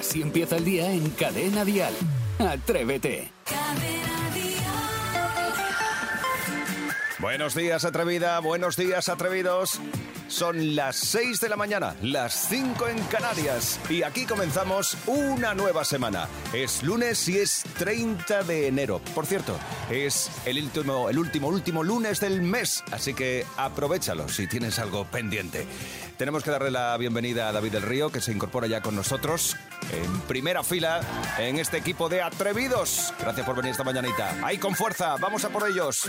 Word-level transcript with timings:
Así 0.00 0.22
empieza 0.22 0.56
el 0.56 0.64
día 0.64 0.90
en 0.90 1.10
Cadena 1.10 1.62
Dial. 1.62 1.92
Atrévete. 2.38 3.30
Buenos 7.18 7.54
días, 7.54 7.84
atrevida. 7.84 8.40
Buenos 8.40 8.76
días, 8.76 9.10
atrevidos. 9.10 9.78
Son 10.26 10.74
las 10.74 10.96
6 10.96 11.40
de 11.40 11.50
la 11.50 11.56
mañana, 11.56 11.96
las 12.00 12.48
5 12.48 12.88
en 12.88 12.98
Canarias. 13.04 13.78
Y 13.90 14.02
aquí 14.02 14.24
comenzamos 14.24 14.96
una 15.06 15.54
nueva 15.54 15.84
semana. 15.84 16.28
Es 16.54 16.82
lunes 16.82 17.28
y 17.28 17.36
es 17.36 17.62
30 17.78 18.44
de 18.44 18.68
enero. 18.68 19.02
Por 19.14 19.26
cierto, 19.26 19.58
es 19.90 20.30
el 20.46 20.62
último, 20.62 21.10
el 21.10 21.18
último, 21.18 21.48
último 21.48 21.82
lunes 21.82 22.20
del 22.20 22.40
mes. 22.40 22.82
Así 22.90 23.12
que 23.12 23.44
aprovechalo 23.58 24.30
si 24.30 24.46
tienes 24.46 24.78
algo 24.78 25.04
pendiente. 25.04 25.66
Tenemos 26.20 26.44
que 26.44 26.50
darle 26.50 26.70
la 26.70 26.98
bienvenida 26.98 27.48
a 27.48 27.52
David 27.52 27.72
del 27.72 27.82
Río, 27.82 28.12
que 28.12 28.20
se 28.20 28.30
incorpora 28.30 28.66
ya 28.66 28.82
con 28.82 28.94
nosotros 28.94 29.56
en 29.90 30.20
primera 30.28 30.62
fila 30.62 31.00
en 31.38 31.58
este 31.58 31.78
equipo 31.78 32.10
de 32.10 32.20
atrevidos. 32.20 33.14
Gracias 33.18 33.46
por 33.46 33.56
venir 33.56 33.70
esta 33.70 33.84
mañanita. 33.84 34.36
Ahí 34.44 34.58
con 34.58 34.74
fuerza, 34.74 35.16
vamos 35.18 35.46
a 35.46 35.48
por 35.48 35.66
ellos. 35.66 36.02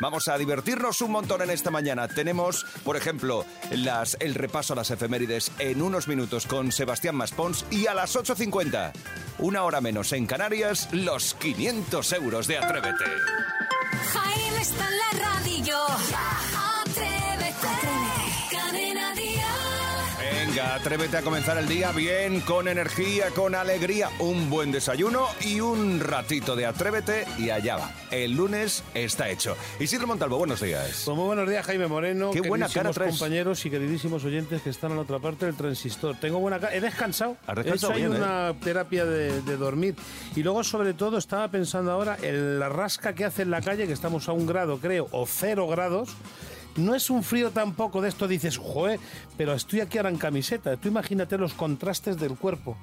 Vamos 0.00 0.28
a 0.28 0.38
divertirnos 0.38 1.00
un 1.00 1.10
montón 1.10 1.42
en 1.42 1.50
esta 1.50 1.72
mañana. 1.72 2.06
Tenemos, 2.06 2.64
por 2.84 2.96
ejemplo, 2.96 3.44
el 3.72 4.34
repaso 4.36 4.74
a 4.74 4.76
las 4.76 4.92
efemérides 4.92 5.50
en 5.58 5.82
unos 5.82 6.06
minutos 6.06 6.46
con 6.46 6.70
Sebastián 6.70 7.16
Maspons 7.16 7.64
y 7.68 7.88
a 7.88 7.94
las 7.94 8.14
8.50, 8.14 8.92
una 9.38 9.64
hora 9.64 9.80
menos 9.80 10.12
en 10.12 10.26
Canarias, 10.26 10.88
los 10.92 11.34
500 11.34 12.12
euros 12.12 12.46
de 12.46 12.58
Atrévete. 12.58 13.04
Jaime 14.12 14.60
está 14.60 14.88
en 14.88 14.96
la 14.96 15.24
radio. 15.24 15.76
Venga, 20.56 20.74
atrévete 20.76 21.18
a 21.18 21.22
comenzar 21.22 21.58
el 21.58 21.68
día 21.68 21.92
bien, 21.92 22.40
con 22.40 22.66
energía, 22.66 23.26
con 23.34 23.54
alegría, 23.54 24.08
un 24.20 24.48
buen 24.48 24.72
desayuno 24.72 25.26
y 25.42 25.60
un 25.60 26.00
ratito 26.00 26.56
de 26.56 26.64
atrévete 26.64 27.26
y 27.36 27.50
allá 27.50 27.76
va. 27.76 27.90
El 28.10 28.32
lunes 28.32 28.82
está 28.94 29.28
hecho. 29.28 29.54
Isidro 29.78 30.06
Montalvo, 30.06 30.38
buenos 30.38 30.62
días. 30.62 31.02
Pues 31.04 31.14
muy 31.14 31.26
buenos 31.26 31.46
días, 31.46 31.66
Jaime 31.66 31.88
Moreno. 31.88 32.30
Qué 32.30 32.40
buena 32.40 32.70
cara 32.70 32.90
traes. 32.90 33.10
compañeros 33.10 33.66
y 33.66 33.70
queridísimos 33.70 34.24
oyentes 34.24 34.62
que 34.62 34.70
están 34.70 34.92
en 34.92 34.96
la 34.96 35.02
otra 35.02 35.18
parte 35.18 35.44
del 35.44 35.56
transistor. 35.56 36.16
Tengo 36.18 36.38
buena 36.38 36.58
cara. 36.58 36.74
He 36.74 36.80
descansado. 36.80 37.36
Has 37.46 37.58
He 37.58 37.62
descansado 37.62 37.92
hecho 37.92 38.02
ahí 38.02 38.08
bien, 38.08 38.14
¿eh? 38.14 38.24
una 38.24 38.54
terapia 38.58 39.04
de, 39.04 39.42
de 39.42 39.56
dormir. 39.58 39.94
Y 40.34 40.42
luego, 40.42 40.64
sobre 40.64 40.94
todo, 40.94 41.18
estaba 41.18 41.48
pensando 41.48 41.92
ahora 41.92 42.16
en 42.22 42.58
la 42.58 42.70
rasca 42.70 43.14
que 43.14 43.26
hace 43.26 43.42
en 43.42 43.50
la 43.50 43.60
calle, 43.60 43.86
que 43.86 43.92
estamos 43.92 44.26
a 44.30 44.32
un 44.32 44.46
grado, 44.46 44.78
creo, 44.78 45.06
o 45.10 45.26
cero 45.26 45.68
grados. 45.68 46.16
No 46.76 46.94
es 46.94 47.10
un 47.10 47.22
frío 47.22 47.50
tampoco 47.50 48.00
de 48.00 48.08
esto, 48.08 48.28
dices, 48.28 48.58
joder, 48.58 49.00
pero 49.36 49.54
estoy 49.54 49.80
aquí 49.80 49.98
ahora 49.98 50.10
en 50.10 50.18
camiseta. 50.18 50.76
Tú 50.76 50.88
imagínate 50.88 51.38
los 51.38 51.54
contrastes 51.54 52.18
del 52.18 52.36
cuerpo. 52.36 52.76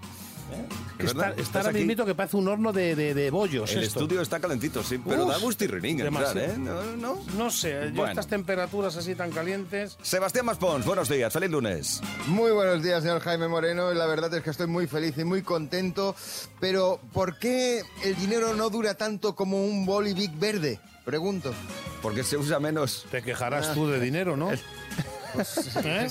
¿Eh? 0.52 0.66
Que 0.97 1.03
¿Es 1.05 1.09
está, 1.11 1.19
verdad? 1.22 1.39
está 1.39 1.41
¿Estás 1.41 1.55
ahora 1.58 1.69
aquí? 1.69 1.77
mismito 1.80 2.05
que 2.05 2.16
parece 2.16 2.38
un 2.38 2.47
horno 2.47 2.72
de, 2.73 2.95
de, 2.95 3.13
de 3.13 3.31
bollos. 3.31 3.72
El 3.73 3.83
esto. 3.83 4.02
estudio 4.02 4.22
está 4.22 4.39
calentito, 4.39 4.83
sí, 4.83 5.00
pero 5.03 5.23
Uf, 5.25 5.31
da 5.31 5.38
gustirrinín 5.39 6.00
entrar, 6.02 6.33
demasiado. 6.35 6.53
¿eh? 6.53 6.58
No, 6.58 6.95
no. 6.97 7.22
No 7.38 7.50
sé, 7.52 7.72
yo 7.88 7.91
Bueno. 7.95 8.08
estas 8.09 8.27
temperaturas 8.27 8.95
así 8.97 9.16
tan 9.16 9.31
calientes. 9.31 9.97
Sebastián 10.02 10.45
Maspons, 10.45 10.85
buenos 10.85 11.09
días, 11.09 11.31
feliz 11.33 11.50
lunes. 11.50 12.02
Muy 12.27 12.52
buenos 12.52 12.83
días, 12.83 13.02
señor 13.03 13.22
Jaime 13.22 13.47
Moreno. 13.47 13.91
y 13.91 13.95
La 13.95 14.05
verdad 14.05 14.33
es 14.33 14.44
que 14.44 14.50
estoy 14.50 14.67
muy 14.67 14.88
feliz 14.88 15.17
y 15.17 15.23
muy 15.23 15.41
contento. 15.41 16.16
Pero, 16.59 17.00
¿por 17.13 17.38
qué 17.39 17.81
el 18.03 18.16
dinero 18.16 18.53
no 18.53 18.69
dura 18.69 18.94
tanto 18.95 19.35
como 19.35 19.66
un 19.66 19.85
boli 19.85 20.13
big 20.13 20.31
verde? 20.38 20.80
Pregunto. 21.05 21.53
Porque 22.02 22.23
se 22.23 22.38
usa 22.38 22.59
menos. 22.59 23.05
Te 23.11 23.22
quejarás 23.22 23.73
tú 23.73 23.88
de 23.88 24.00
dinero, 24.00 24.38
¿no? 24.38 24.52
¿Eh? 25.83 26.09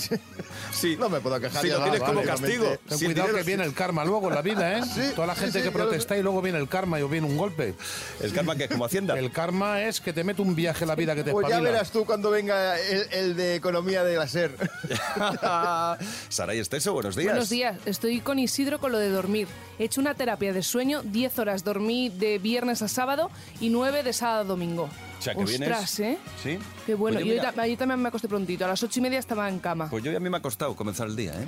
Sí, 0.71 0.95
No 0.99 1.09
me 1.09 1.19
puedo 1.19 1.39
quejar 1.39 1.61
Si 1.61 1.69
lo 1.69 1.81
tienes 1.83 2.01
como 2.01 2.21
castigo. 2.23 2.65
Ten 2.87 2.97
Si 2.97 3.05
cuidado 3.05 3.27
dinero- 3.27 3.37
que 3.37 3.43
viene 3.43 3.63
el 3.63 3.73
karma 3.73 4.03
luego 4.05 4.29
en 4.29 4.35
la 4.35 4.41
vida, 4.41 4.77
¿eh? 4.77 4.81
Sí, 4.93 5.01
Toda 5.15 5.27
la 5.27 5.35
gente 5.35 5.53
sí, 5.53 5.59
que 5.59 5.71
ya 5.71 5.77
lo- 5.77 5.83
protesta 5.85 6.17
y 6.17 6.21
luego 6.23 6.41
viene 6.41 6.57
el 6.59 6.67
karma 6.67 6.99
y 6.99 7.03
viene 7.03 7.27
un 7.27 7.37
golpe. 7.37 7.73
El 8.21 8.31
karma 8.33 8.55
que 8.55 8.65
es 8.65 8.69
como 8.69 8.85
Hacienda. 8.85 9.17
El 9.17 9.31
karma 9.31 9.81
es 9.83 10.01
que 10.01 10.13
te 10.13 10.23
mete 10.23 10.41
un 10.41 10.55
viaje 10.55 10.83
en 10.83 10.87
la 10.89 10.95
vida 10.95 11.15
que 11.15 11.23
te 11.23 11.31
Pues 11.31 11.43
ya 11.47 11.55
espabila. 11.55 11.71
verás 11.71 11.91
tú 11.91 12.05
cuando 12.05 12.29
venga 12.31 12.79
el, 12.79 13.07
el 13.11 13.35
de 13.35 13.55
economía 13.55 14.03
de 14.03 14.15
la 14.17 14.27
SER. 14.27 14.55
Saray 16.29 16.59
Esteso, 16.59 16.93
buenos 16.93 17.15
días. 17.15 17.31
Buenos 17.31 17.49
días, 17.49 17.77
estoy 17.85 18.19
con 18.21 18.39
Isidro 18.39 18.79
con 18.79 18.91
lo 18.91 18.97
de 18.99 19.09
dormir. 19.09 19.47
He 19.79 19.85
hecho 19.85 20.01
una 20.01 20.13
terapia 20.13 20.53
de 20.53 20.63
sueño, 20.63 21.01
10 21.03 21.39
horas 21.39 21.63
dormí 21.63 22.09
de 22.09 22.37
viernes 22.39 22.81
a 22.81 22.87
sábado 22.87 23.29
y 23.59 23.69
9 23.69 24.03
de 24.03 24.13
sábado 24.13 24.41
a 24.41 24.43
domingo. 24.45 24.89
O 25.23 25.25
sea, 25.25 25.35
que 25.35 25.43
Ostras, 25.43 25.99
vienes- 25.99 25.99
¿eh? 25.99 26.17
Sí. 26.43 26.59
Qué 26.85 26.95
bueno. 26.95 27.15
Pues 27.15 27.25
yo, 27.27 27.33
mira, 27.33 27.51
ta- 27.53 27.77
también 27.77 28.01
me 28.01 28.09
acosté 28.09 28.27
prontito, 28.27 28.65
a 28.65 28.67
las 28.67 28.83
8 28.83 28.99
y 28.99 29.01
media 29.01 29.19
estaba 29.19 29.47
en 29.47 29.59
cama. 29.59 29.89
pues 29.89 30.03
yo 30.03 30.15
a 30.15 30.19
mí 30.19 30.29
me 30.29 30.35
ha 30.37 30.41
costado 30.41 30.75
comenzar 30.75 31.07
el 31.07 31.15
día, 31.15 31.33
¿eh? 31.41 31.47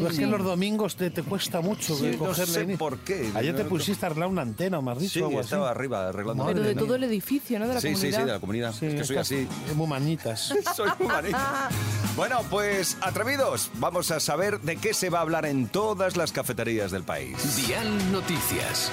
Tú 0.00 0.06
es 0.06 0.18
que 0.18 0.26
los 0.26 0.42
domingos 0.42 0.96
te, 0.96 1.10
te 1.10 1.22
cuesta 1.22 1.60
mucho 1.60 1.94
Sí, 1.94 2.16
no 2.18 2.34
sé 2.34 2.76
por 2.78 2.98
qué. 2.98 3.30
Ayer 3.34 3.54
te 3.54 3.62
No, 3.64 3.68
pusiste 3.68 4.04
a 4.04 4.08
arreglar 4.08 4.28
una 4.28 4.42
antena, 4.42 4.78
o 4.78 4.82
me 4.82 4.92
has 4.92 4.98
dicho 4.98 5.12
Sí, 5.12 5.18
algo 5.20 5.38
así. 5.38 5.46
estaba 5.46 5.70
arriba 5.70 6.08
arreglando. 6.08 6.46
Pero 6.46 6.62
de 6.62 6.74
mía. 6.74 6.82
todo 6.82 6.94
el 6.96 7.04
edificio, 7.04 7.58
¿no? 7.58 7.68
De 7.68 7.74
la 7.74 7.80
sí, 7.80 7.88
sí, 7.88 7.94
comunidad. 7.94 8.18
sí, 8.20 8.24
de 8.26 8.32
la 8.32 8.40
comunidad. 8.40 8.72
Sí, 8.72 8.86
es 8.86 8.94
que 8.94 9.04
soy 9.04 9.16
así. 9.18 9.48
Muy 9.74 9.86
manitas. 9.86 10.54
Soy 10.74 10.88
un 10.98 11.06
manito. 11.06 11.38
Bueno, 12.16 12.42
pues 12.48 12.96
atrevidos, 13.00 13.70
vamos 13.74 14.12
a 14.12 14.20
saber 14.20 14.60
de 14.60 14.76
qué 14.76 14.94
se 14.94 15.10
va 15.10 15.18
a 15.18 15.22
hablar 15.22 15.46
en 15.46 15.66
todas 15.66 16.16
las 16.16 16.30
cafeterías 16.30 16.92
del 16.92 17.02
país. 17.02 17.36
Dial 17.66 18.12
Noticias. 18.12 18.90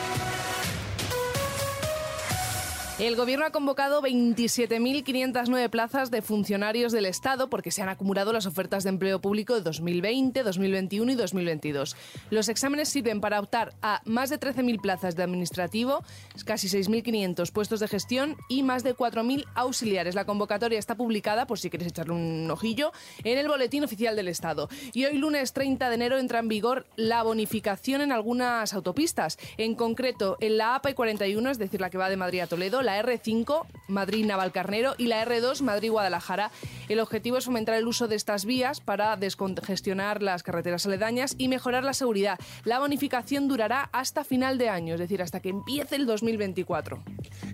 El 3.01 3.16
gobierno 3.16 3.47
ha 3.47 3.51
convocado 3.51 4.03
27.509 4.03 5.72
plazas 5.72 6.12
de 6.12 6.22
funcionarios 6.22 6.91
del 6.91 7.07
Estado 7.07 7.50
porque 7.50 7.72
se 7.72 7.81
han 7.81 7.89
acumulado 7.89 8.31
las 8.31 8.45
ofertas 8.45 8.84
de 8.84 8.89
empleo 8.89 9.19
público 9.19 9.56
de 9.56 9.62
2020, 9.62 10.44
2021 10.44 11.11
y 11.11 11.16
2022. 11.16 11.95
Los 12.29 12.47
exámenes 12.47 12.90
sirven 12.90 13.19
para 13.19 13.40
optar 13.40 13.73
a 13.81 14.03
más 14.06 14.29
de 14.29 14.40
13.000 14.40 14.79
plazas 14.79 15.16
de 15.16 15.23
administrativo, 15.23 16.03
casi 16.45 16.67
6.500 16.67 17.51
puestos 17.51 17.79
de 17.79 17.88
gestión 17.88 18.38
y 18.47 18.61
más 18.61 18.84
de 18.84 18.95
4.000 18.95 19.45
auxiliares. 19.56 20.13
La 20.13 20.25
convocatoria 20.25 20.78
está 20.78 20.94
publicada, 20.94 21.47
por 21.47 21.57
si 21.57 21.72
quieres 21.72 21.88
echarle 21.88 22.13
un 22.13 22.51
ojillo, 22.51 22.91
en 23.23 23.40
el 23.40 23.47
Boletín 23.47 23.84
Oficial 23.84 24.16
del 24.16 24.28
Estado. 24.28 24.69
Y 24.94 25.06
hoy, 25.06 25.17
lunes 25.17 25.53
30 25.53 25.90
de 25.90 25.95
enero, 25.95 26.19
entra 26.19 26.38
en 26.38 26.50
vigor 26.50 26.85
la 26.97 27.23
bonificación 27.23 28.01
en 28.01 28.11
algunas 28.11 28.75
autopistas. 28.75 29.40
En 29.57 29.73
concreto, 29.73 30.38
en 30.40 30.59
la 30.59 30.75
APA 30.75 30.94
41, 30.94 31.50
es 31.50 31.57
decir, 31.57 31.81
la 31.81 31.90
que 31.90 31.97
va 31.97 32.07
de 32.07 32.17
Madrid 32.17 32.41
a 32.41 32.45
Toledo, 32.45 32.84
la 32.91 33.02
R5, 33.03 33.66
Madrid-Navalcarnero 33.88 34.96
y 34.97 35.07
la 35.07 35.25
R2, 35.25 35.62
Madrid-Guadalajara. 35.62 36.52
El 36.90 37.00
objetivo 37.00 37.38
es 37.38 37.46
fomentar 37.46 37.75
el 37.75 37.88
uso 37.88 38.07
de 38.07 38.16
estas 38.16 38.46
vías 38.46 38.81
para 38.81 39.16
descongestionar 39.16 40.22
las 40.22 40.44
carreteras 40.44 40.85
aledañas 40.85 41.35
y 41.38 41.47
mejorar 41.47 41.84
la 41.84 41.94
seguridad. 41.94 42.40
La 42.66 42.79
bonificación 42.79 43.47
durará 43.47 43.90
hasta 43.94 44.24
final 44.24 44.57
de 44.57 44.69
año, 44.69 44.96
es 44.96 45.00
decir, 45.00 45.22
hasta 45.22 45.40
que 45.40 45.50
empiece 45.50 45.96
el 45.96 46.06
2024. 46.06 47.02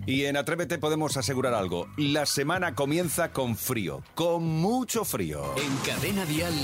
Y 0.06 0.24
en 0.24 0.36
Atrévete 0.36 0.78
podemos 0.78 1.16
asegurar 1.16 1.54
algo. 1.54 1.86
La 1.96 2.26
semana 2.26 2.74
comienza 2.74 3.30
con 3.32 3.56
frío, 3.56 4.02
con 4.14 4.42
mucho 4.42 5.04
frío. 5.04 5.54
En 5.56 5.76
Cadena 5.78 6.24
Dial, 6.24 6.54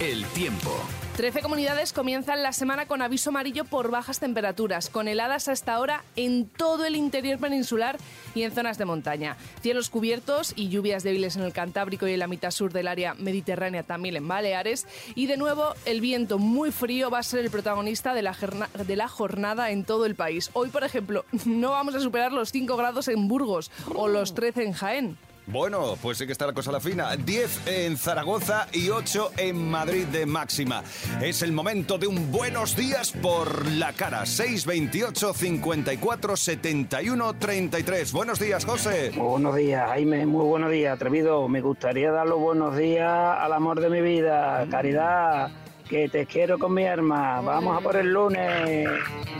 el 0.00 0.24
tiempo. 0.26 0.70
Trece 1.16 1.42
comunidades 1.42 1.92
comienzan 1.92 2.42
la 2.42 2.52
semana 2.54 2.86
con 2.86 3.02
aviso 3.02 3.28
amarillo 3.30 3.66
por 3.66 3.90
bajas 3.90 4.18
temperaturas, 4.18 4.88
con 4.88 5.08
heladas 5.08 5.46
hasta 5.46 5.74
ahora 5.74 6.02
en 6.16 6.48
todo 6.48 6.86
el 6.86 6.96
interior 6.96 7.38
peninsular 7.38 7.98
y 8.34 8.44
en 8.44 8.50
zonas 8.52 8.78
de 8.78 8.86
montaña. 8.86 9.36
Cielos 9.60 9.90
cubiertos 9.90 10.54
y 10.56 10.70
lluvias 10.70 11.02
débiles 11.02 11.36
en 11.36 11.42
el 11.42 11.52
Cantábrico 11.52 12.08
y 12.08 12.14
en 12.14 12.18
la 12.18 12.28
mitad 12.28 12.50
sur 12.50 12.72
del 12.72 12.88
área 12.88 13.12
mediterránea, 13.14 13.82
también 13.82 14.16
en 14.16 14.26
Baleares. 14.26 14.86
Y 15.14 15.26
de 15.26 15.36
nuevo, 15.36 15.74
el 15.84 16.00
viento 16.00 16.38
muy 16.38 16.72
frío 16.72 17.10
va 17.10 17.18
a 17.18 17.22
ser 17.22 17.40
el 17.40 17.50
protagonista 17.50 18.14
de 18.14 18.22
la, 18.22 18.32
jerna- 18.32 18.70
de 18.72 18.96
la 18.96 19.06
jornada 19.08 19.70
en 19.70 19.84
todo 19.84 20.06
el 20.06 20.14
país. 20.14 20.48
Hoy, 20.54 20.70
por 20.70 20.82
ejemplo, 20.82 21.26
no 21.44 21.72
vamos 21.72 21.94
a 21.94 22.00
superar 22.00 22.32
los 22.32 22.50
5 22.52 22.74
grados 22.78 23.08
en 23.08 23.28
Burgos 23.28 23.70
o 23.94 24.08
los 24.08 24.32
13 24.34 24.64
en 24.64 24.72
Jaén. 24.72 25.18
Bueno, 25.52 25.98
pues 26.00 26.16
sí 26.16 26.24
que 26.24 26.32
está 26.32 26.46
la 26.46 26.54
cosa 26.54 26.70
a 26.70 26.72
la 26.72 26.80
fina. 26.80 27.14
10 27.14 27.66
en 27.66 27.98
Zaragoza 27.98 28.68
y 28.72 28.88
8 28.88 29.32
en 29.36 29.70
Madrid 29.70 30.06
de 30.06 30.24
máxima. 30.24 30.82
Es 31.20 31.42
el 31.42 31.52
momento 31.52 31.98
de 31.98 32.06
un 32.06 32.32
buenos 32.32 32.74
días 32.74 33.12
por 33.12 33.66
la 33.72 33.92
cara. 33.92 34.24
628 34.24 35.34
54 35.34 36.36
71 36.36 37.34
33. 37.34 38.12
Buenos 38.12 38.38
días, 38.40 38.64
José. 38.64 39.12
Muy 39.14 39.26
buenos 39.26 39.54
días, 39.54 39.90
Jaime, 39.90 40.24
muy 40.24 40.46
buenos 40.46 40.70
días, 40.70 40.94
atrevido. 40.94 41.46
Me 41.48 41.60
gustaría 41.60 42.10
dar 42.10 42.26
los 42.26 42.40
buenos 42.40 42.74
días 42.74 43.10
al 43.10 43.52
amor 43.52 43.80
de 43.80 43.90
mi 43.90 44.00
vida, 44.00 44.66
Caridad, 44.70 45.50
que 45.92 46.08
te 46.08 46.24
quiero 46.24 46.58
con 46.58 46.72
mi 46.72 46.86
arma. 46.86 47.42
Vamos 47.42 47.76
a 47.76 47.80
por 47.82 47.96
el 47.96 48.10
lunes. 48.10 48.88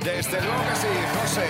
Desde 0.05 0.39
luego 0.43 0.63
que 0.69 0.77
sí, 0.77 0.87
José. 1.23 1.47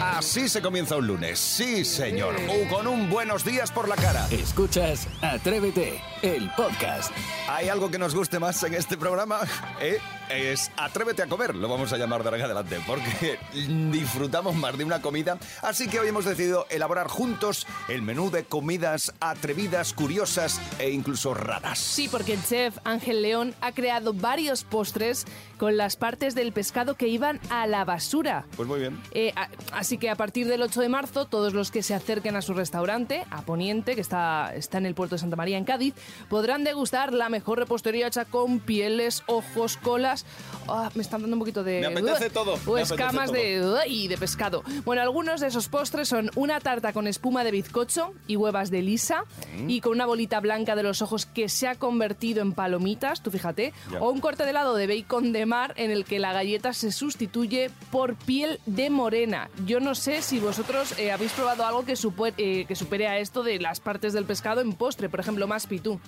Así 0.00 0.48
se 0.48 0.62
comienza 0.62 0.94
un 0.94 1.08
lunes. 1.08 1.40
Sí, 1.40 1.84
señor. 1.84 2.36
O 2.48 2.72
con 2.72 2.86
un 2.86 3.10
buenos 3.10 3.44
días 3.44 3.72
por 3.72 3.88
la 3.88 3.96
cara. 3.96 4.28
Escuchas 4.30 5.08
Atrévete, 5.22 6.00
el 6.22 6.48
podcast. 6.52 7.12
¿Hay 7.48 7.68
algo 7.68 7.90
que 7.90 7.98
nos 7.98 8.14
guste 8.14 8.38
más 8.38 8.62
en 8.62 8.74
este 8.74 8.96
programa? 8.96 9.40
¿Eh? 9.80 9.98
Es 10.30 10.70
Atrévete 10.76 11.22
a 11.22 11.26
comer, 11.26 11.54
lo 11.54 11.68
vamos 11.68 11.92
a 11.92 11.96
llamar 11.96 12.22
de 12.22 12.28
ahora 12.28 12.38
en 12.38 12.44
adelante, 12.44 12.80
porque 12.86 13.38
disfrutamos 13.90 14.54
más 14.54 14.76
de 14.76 14.84
una 14.84 15.00
comida. 15.00 15.38
Así 15.62 15.88
que 15.88 16.00
hoy 16.00 16.08
hemos 16.08 16.24
decidido 16.24 16.66
elaborar 16.70 17.08
juntos 17.08 17.66
el 17.88 18.02
menú 18.02 18.30
de 18.30 18.44
comidas 18.44 19.12
atrevidas, 19.20 19.92
curiosas 19.92 20.60
e 20.78 20.90
incluso 20.90 21.34
raras. 21.34 21.78
Sí, 21.78 22.08
porque 22.08 22.34
el 22.34 22.44
chef 22.44 22.78
Ángel 22.84 23.22
León 23.22 23.54
ha 23.60 23.72
creado 23.72 24.12
varios 24.12 24.64
postres 24.64 25.26
con 25.58 25.76
las 25.76 25.96
partes 25.96 26.34
del 26.34 26.52
pescado 26.52 26.94
que 26.94 27.08
iban 27.08 27.40
a 27.50 27.66
la 27.66 27.84
basura. 27.84 28.46
Pues 28.56 28.68
muy 28.68 28.80
bien. 28.80 28.98
Eh, 29.12 29.32
a- 29.36 29.48
así 29.72 29.98
que 29.98 30.08
a 30.10 30.16
partir 30.16 30.46
del 30.48 30.62
8 30.62 30.80
de 30.80 30.88
marzo, 30.88 31.26
todos 31.26 31.52
los 31.54 31.70
que 31.70 31.82
se 31.82 31.94
acerquen 31.94 32.36
a 32.36 32.42
su 32.42 32.54
restaurante, 32.54 33.24
a 33.30 33.42
Poniente, 33.42 33.94
que 33.94 34.00
está, 34.00 34.52
está 34.54 34.78
en 34.78 34.86
el 34.86 34.94
puerto 34.94 35.16
de 35.16 35.18
Santa 35.20 35.36
María, 35.36 35.58
en 35.58 35.64
Cádiz, 35.64 35.94
podrán 36.28 36.64
degustar 36.64 37.12
la 37.12 37.28
mejor 37.28 37.58
repostería 37.58 38.06
hecha 38.06 38.24
con 38.24 38.60
pieles, 38.60 39.22
ojos, 39.26 39.76
colas. 39.76 40.24
Ah, 40.68 40.90
me 40.94 41.02
están 41.02 41.20
dando 41.22 41.34
un 41.36 41.40
poquito 41.40 41.64
de. 41.64 41.80
Me 41.80 41.86
apetece 41.86 42.30
todo, 42.30 42.54
O 42.54 42.74
me 42.74 42.82
apetece 42.82 42.94
escamas 42.94 43.26
todo. 43.26 43.74
de. 43.74 43.78
¡ay! 43.82 44.08
de 44.08 44.16
pescado. 44.16 44.62
Bueno, 44.84 45.02
algunos 45.02 45.40
de 45.40 45.48
esos 45.48 45.68
postres 45.68 46.08
son 46.08 46.30
una 46.36 46.60
tarta 46.60 46.92
con 46.92 47.06
espuma 47.06 47.42
de 47.44 47.50
bizcocho 47.50 48.12
y 48.26 48.36
huevas 48.36 48.70
de 48.70 48.82
lisa, 48.82 49.24
Mm. 49.58 49.70
y 49.70 49.80
con 49.80 49.92
una 49.92 50.06
bolita 50.06 50.40
blanca 50.40 50.76
de 50.76 50.82
los 50.82 51.02
ojos 51.02 51.26
que 51.26 51.48
se 51.48 51.66
ha 51.68 51.74
convertido 51.74 52.42
en 52.42 52.52
palomitas, 52.52 53.22
tú 53.22 53.30
fíjate, 53.30 53.72
Ya. 53.90 53.98
o 54.00 54.10
un 54.10 54.20
corte 54.20 54.44
de 54.44 54.50
helado 54.50 54.74
de 54.76 54.86
bacon 54.86 55.32
de 55.32 55.46
mar 55.48 55.72
en 55.76 55.90
el 55.90 56.04
que 56.04 56.20
la 56.20 56.32
galleta 56.32 56.72
se 56.72 56.92
sustituye 56.92 57.70
por 57.90 58.14
piel 58.14 58.60
de 58.66 58.90
morena. 58.90 59.50
Yo 59.66 59.80
no 59.80 59.96
sé 59.96 60.22
si 60.22 60.38
vosotros 60.38 60.96
eh, 60.98 61.10
habéis 61.10 61.32
probado 61.32 61.66
algo 61.66 61.84
que, 61.84 61.94
eh, 62.36 62.64
que 62.66 62.76
supere 62.76 63.08
a 63.08 63.18
esto 63.18 63.42
de 63.42 63.58
las 63.58 63.80
partes 63.80 64.12
del 64.12 64.24
pescado 64.26 64.60
en 64.60 64.74
postre, 64.74 65.08
por 65.08 65.18
ejemplo, 65.18 65.48
más 65.48 65.66
pitú. 65.66 65.98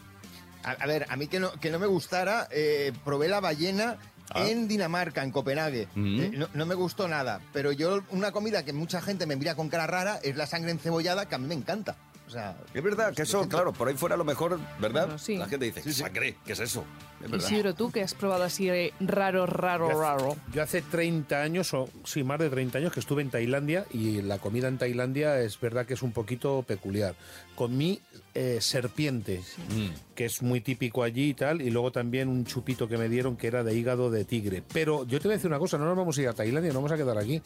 A, 0.63 0.73
a 0.73 0.87
ver, 0.87 1.07
a 1.09 1.17
mí 1.17 1.27
que 1.27 1.41
no, 1.41 1.51
que 1.53 1.71
no 1.71 1.79
me 1.79 1.87
gustara, 1.87 2.47
eh, 2.53 2.93
probé 3.05 3.27
la 3.29 3.41
ballena 3.41 3.97
Ah. 4.33 4.47
en 4.47 4.69
Dinamarca, 4.69 5.25
en 5.25 5.33
Copenhague. 5.33 5.89
Mm. 5.97 6.21
Eh, 6.21 6.31
no, 6.33 6.49
no 6.55 6.65
me 6.65 6.77
gustó 6.77 7.09
nada, 7.09 7.41
pero 7.53 7.73
yo 7.73 8.03
una 8.11 8.31
comida 8.31 8.65
que 8.65 8.73
mucha 8.73 9.01
gente 9.03 9.27
me 9.27 9.35
mira 9.35 9.57
con 9.57 9.69
cara 9.69 9.89
rara 9.89 10.21
es 10.23 10.37
la 10.37 10.47
sangre 10.47 10.71
encebollada, 10.71 11.27
que 11.29 11.35
a 11.35 11.39
mí 11.39 11.49
me 11.49 11.55
encanta. 11.57 11.97
O 12.31 12.33
sea, 12.33 12.57
Es 12.73 12.81
verdad 12.81 13.13
que 13.13 13.23
eso, 13.23 13.49
claro, 13.49 13.73
por 13.73 13.89
ahí 13.89 13.95
fuera 13.97 14.15
a 14.15 14.19
lo 14.19 14.23
mejor, 14.25 14.61
¿verdad? 14.79 15.07
Bueno, 15.07 15.19
sí. 15.19 15.37
La 15.37 15.49
gente 15.49 15.65
dice, 15.73 15.93
sangre, 15.93 16.37
¿qué 16.47 16.53
es 16.53 16.61
eso? 16.61 16.85
Es 17.25 17.29
verdad. 17.29 17.45
Isidro, 17.45 17.75
tú 17.75 17.91
que 17.91 18.03
has 18.03 18.15
probado 18.15 18.45
así 18.45 18.69
eh, 18.71 18.93
raro, 19.01 19.47
raro, 19.47 19.89
Yo 19.91 19.91
hace- 19.97 20.01
raro. 20.01 20.37
Yo 20.55 20.63
hace 20.63 20.81
30 20.83 21.43
años, 21.43 21.75
o 21.75 21.89
sí, 22.05 22.23
más 22.23 22.39
de 22.39 22.49
30 22.49 22.79
años 22.79 22.93
que 22.93 23.01
estuve 23.01 23.23
en 23.23 23.31
Tailandia 23.31 23.85
y 23.93 24.23
la 24.23 24.39
comida 24.39 24.69
en 24.69 24.79
Tailandia 24.79 25.41
es 25.41 25.59
verdad 25.59 25.87
que 25.87 25.95
es 25.95 26.03
un 26.03 26.13
poquito 26.13 26.63
peculiar. 26.63 27.17
Comí 27.57 28.01
eh, 28.35 28.59
serpiente, 28.61 29.41
Mm. 29.71 30.15
que 30.15 30.27
es 30.27 30.41
muy 30.41 30.61
típico 30.61 31.03
allí 31.03 31.31
y 31.31 31.35
tal, 31.35 31.61
y 31.63 31.71
luego 31.71 31.91
también 31.91 32.29
un 32.29 32.45
chupito 32.45 32.87
que 32.89 32.97
me 32.97 33.09
dieron 33.09 33.37
que 33.37 33.49
era 33.49 33.65
de 33.65 33.75
hígado 33.75 34.09
de 34.09 34.25
tigre. 34.25 34.63
Pero 34.73 35.05
yo 35.05 35.19
te 35.19 35.27
voy 35.27 35.33
a 35.35 35.37
decir 35.37 35.49
una 35.51 35.59
cosa, 35.59 35.79
no 35.79 35.85
nos 35.85 35.97
vamos 35.97 36.17
a 36.17 36.23
ir 36.23 36.29
a 36.29 36.33
Tailandia, 36.33 36.73
no 36.73 36.79
vamos 36.79 36.93
a 36.93 36.97
quedar 36.97 37.19
aquí. 37.19 37.43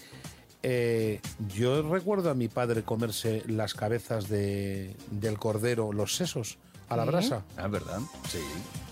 Eh, 0.66 1.20
yo 1.54 1.82
recuerdo 1.82 2.30
a 2.30 2.34
mi 2.34 2.48
padre 2.48 2.82
comerse 2.82 3.42
las 3.46 3.74
cabezas 3.74 4.28
de, 4.30 4.96
del 5.10 5.38
cordero, 5.38 5.92
los 5.92 6.16
sesos, 6.16 6.56
a 6.88 6.96
la 6.96 7.04
brasa. 7.04 7.44
Ah, 7.58 7.68
¿verdad? 7.68 8.00
Sí. 8.30 8.38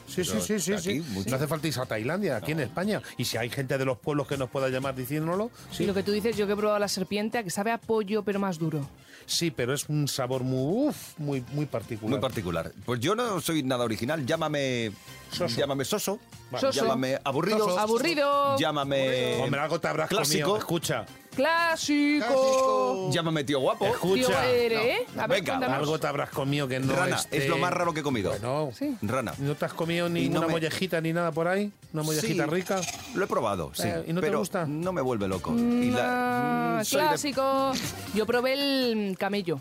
Sí, 0.06 0.22
sí, 0.24 0.38
sí, 0.42 0.60
sí, 0.60 0.74
aquí 0.74 1.02
sí. 1.02 1.24
No 1.30 1.36
hace 1.36 1.46
falta 1.46 1.66
irse 1.66 1.80
a 1.80 1.86
Tailandia, 1.86 2.36
aquí 2.36 2.52
en 2.52 2.60
España. 2.60 3.00
Y 3.16 3.24
si 3.24 3.38
hay 3.38 3.48
gente 3.48 3.78
de 3.78 3.86
los 3.86 3.96
pueblos 3.96 4.26
que 4.26 4.36
nos 4.36 4.50
pueda 4.50 4.69
llamar 4.69 4.94
diciéndolo, 4.94 5.50
sí. 5.70 5.84
Y 5.84 5.86
lo 5.86 5.94
que 5.94 6.02
tú 6.02 6.12
dices, 6.12 6.36
yo 6.36 6.46
que 6.46 6.52
he 6.52 6.56
probado 6.56 6.78
la 6.78 6.88
serpiente, 6.88 7.42
que 7.42 7.48
sabe 7.48 7.70
a 7.70 7.78
pollo, 7.78 8.22
pero 8.22 8.38
más 8.38 8.58
duro. 8.58 8.86
Sí, 9.24 9.50
pero 9.50 9.72
es 9.72 9.88
un 9.88 10.08
sabor 10.08 10.42
muy, 10.42 10.88
uf, 10.88 11.19
muy, 11.19 11.42
muy 11.52 11.64
particular. 11.64 12.10
Muy 12.10 12.20
particular. 12.20 12.70
Pues 12.84 13.00
yo 13.00 13.14
no 13.14 13.40
soy 13.40 13.62
nada 13.62 13.84
original. 13.84 14.26
Llámame. 14.26 14.92
Soso. 15.30 15.56
Llámame 15.58 15.86
soso. 15.86 16.19
Soso. 16.60 16.70
Llámame 16.72 17.19
aburrido. 17.24 17.60
Soso. 17.60 17.78
Aburrido. 17.78 18.58
Llámame. 18.58 19.36
Hombre, 19.42 19.60
algo 19.60 19.80
te 19.80 19.88
habrás 19.88 20.10
Clásico. 20.10 20.42
comido. 20.48 20.58
Escucha, 20.58 21.06
Clásico. 21.34 23.11
Llámame 23.11 23.44
tío 23.44 23.61
guapo. 23.61 23.84
Tío, 23.84 23.94
escucha. 23.94 24.46
eres, 24.46 24.79
¿eh? 24.81 25.06
A 25.19 25.26
ver, 25.26 25.40
Venga, 25.40 25.52
cuéntanos. 25.55 25.79
algo 25.79 25.99
te 25.99 26.06
habrás 26.06 26.31
comido 26.31 26.69
que 26.69 26.79
no 26.81 26.94
Rana, 26.94 27.17
esté- 27.17 27.38
es 27.38 27.49
lo 27.49 27.58
más 27.58 27.73
raro 27.73 27.93
que 27.94 28.00
he 28.00 28.02
comido. 28.02 28.31
Bueno, 28.31 28.70
Sí. 28.76 28.96
Rana. 29.02 29.32
¿no 29.38 29.55
te 29.55 29.64
has 29.64 29.73
comido 29.73 30.08
no 30.08 30.14
ninguna 30.14 30.46
me- 30.46 30.52
mollejita 30.52 31.00
ni 31.00 31.12
nada 31.12 31.32
por 31.32 31.49
ahí? 31.49 31.73
¿Una 31.93 32.02
mollejita 32.02 32.44
Sí, 32.44 32.50
rica? 32.50 32.81
Lo 33.14 33.25
he 33.25 33.29
probado, 33.29 33.73
sí. 33.75 33.82
Eh, 33.87 34.05
¿y 34.08 34.12
no 34.12 34.20
te 34.20 34.26
pero 34.26 34.38
gusta? 34.40 34.67
No 34.67 34.93
me 34.93 35.00
vuelve 35.02 35.29
loco. 35.29 35.55
Y 35.56 35.90
la- 35.90 36.79
Ah, 36.79 36.81
mm, 36.81 36.82
de- 36.82 36.88
clásico. 36.90 37.73
Yo 38.14 38.26
probé 38.26 38.52
el 38.55 39.17
camello. 39.19 39.61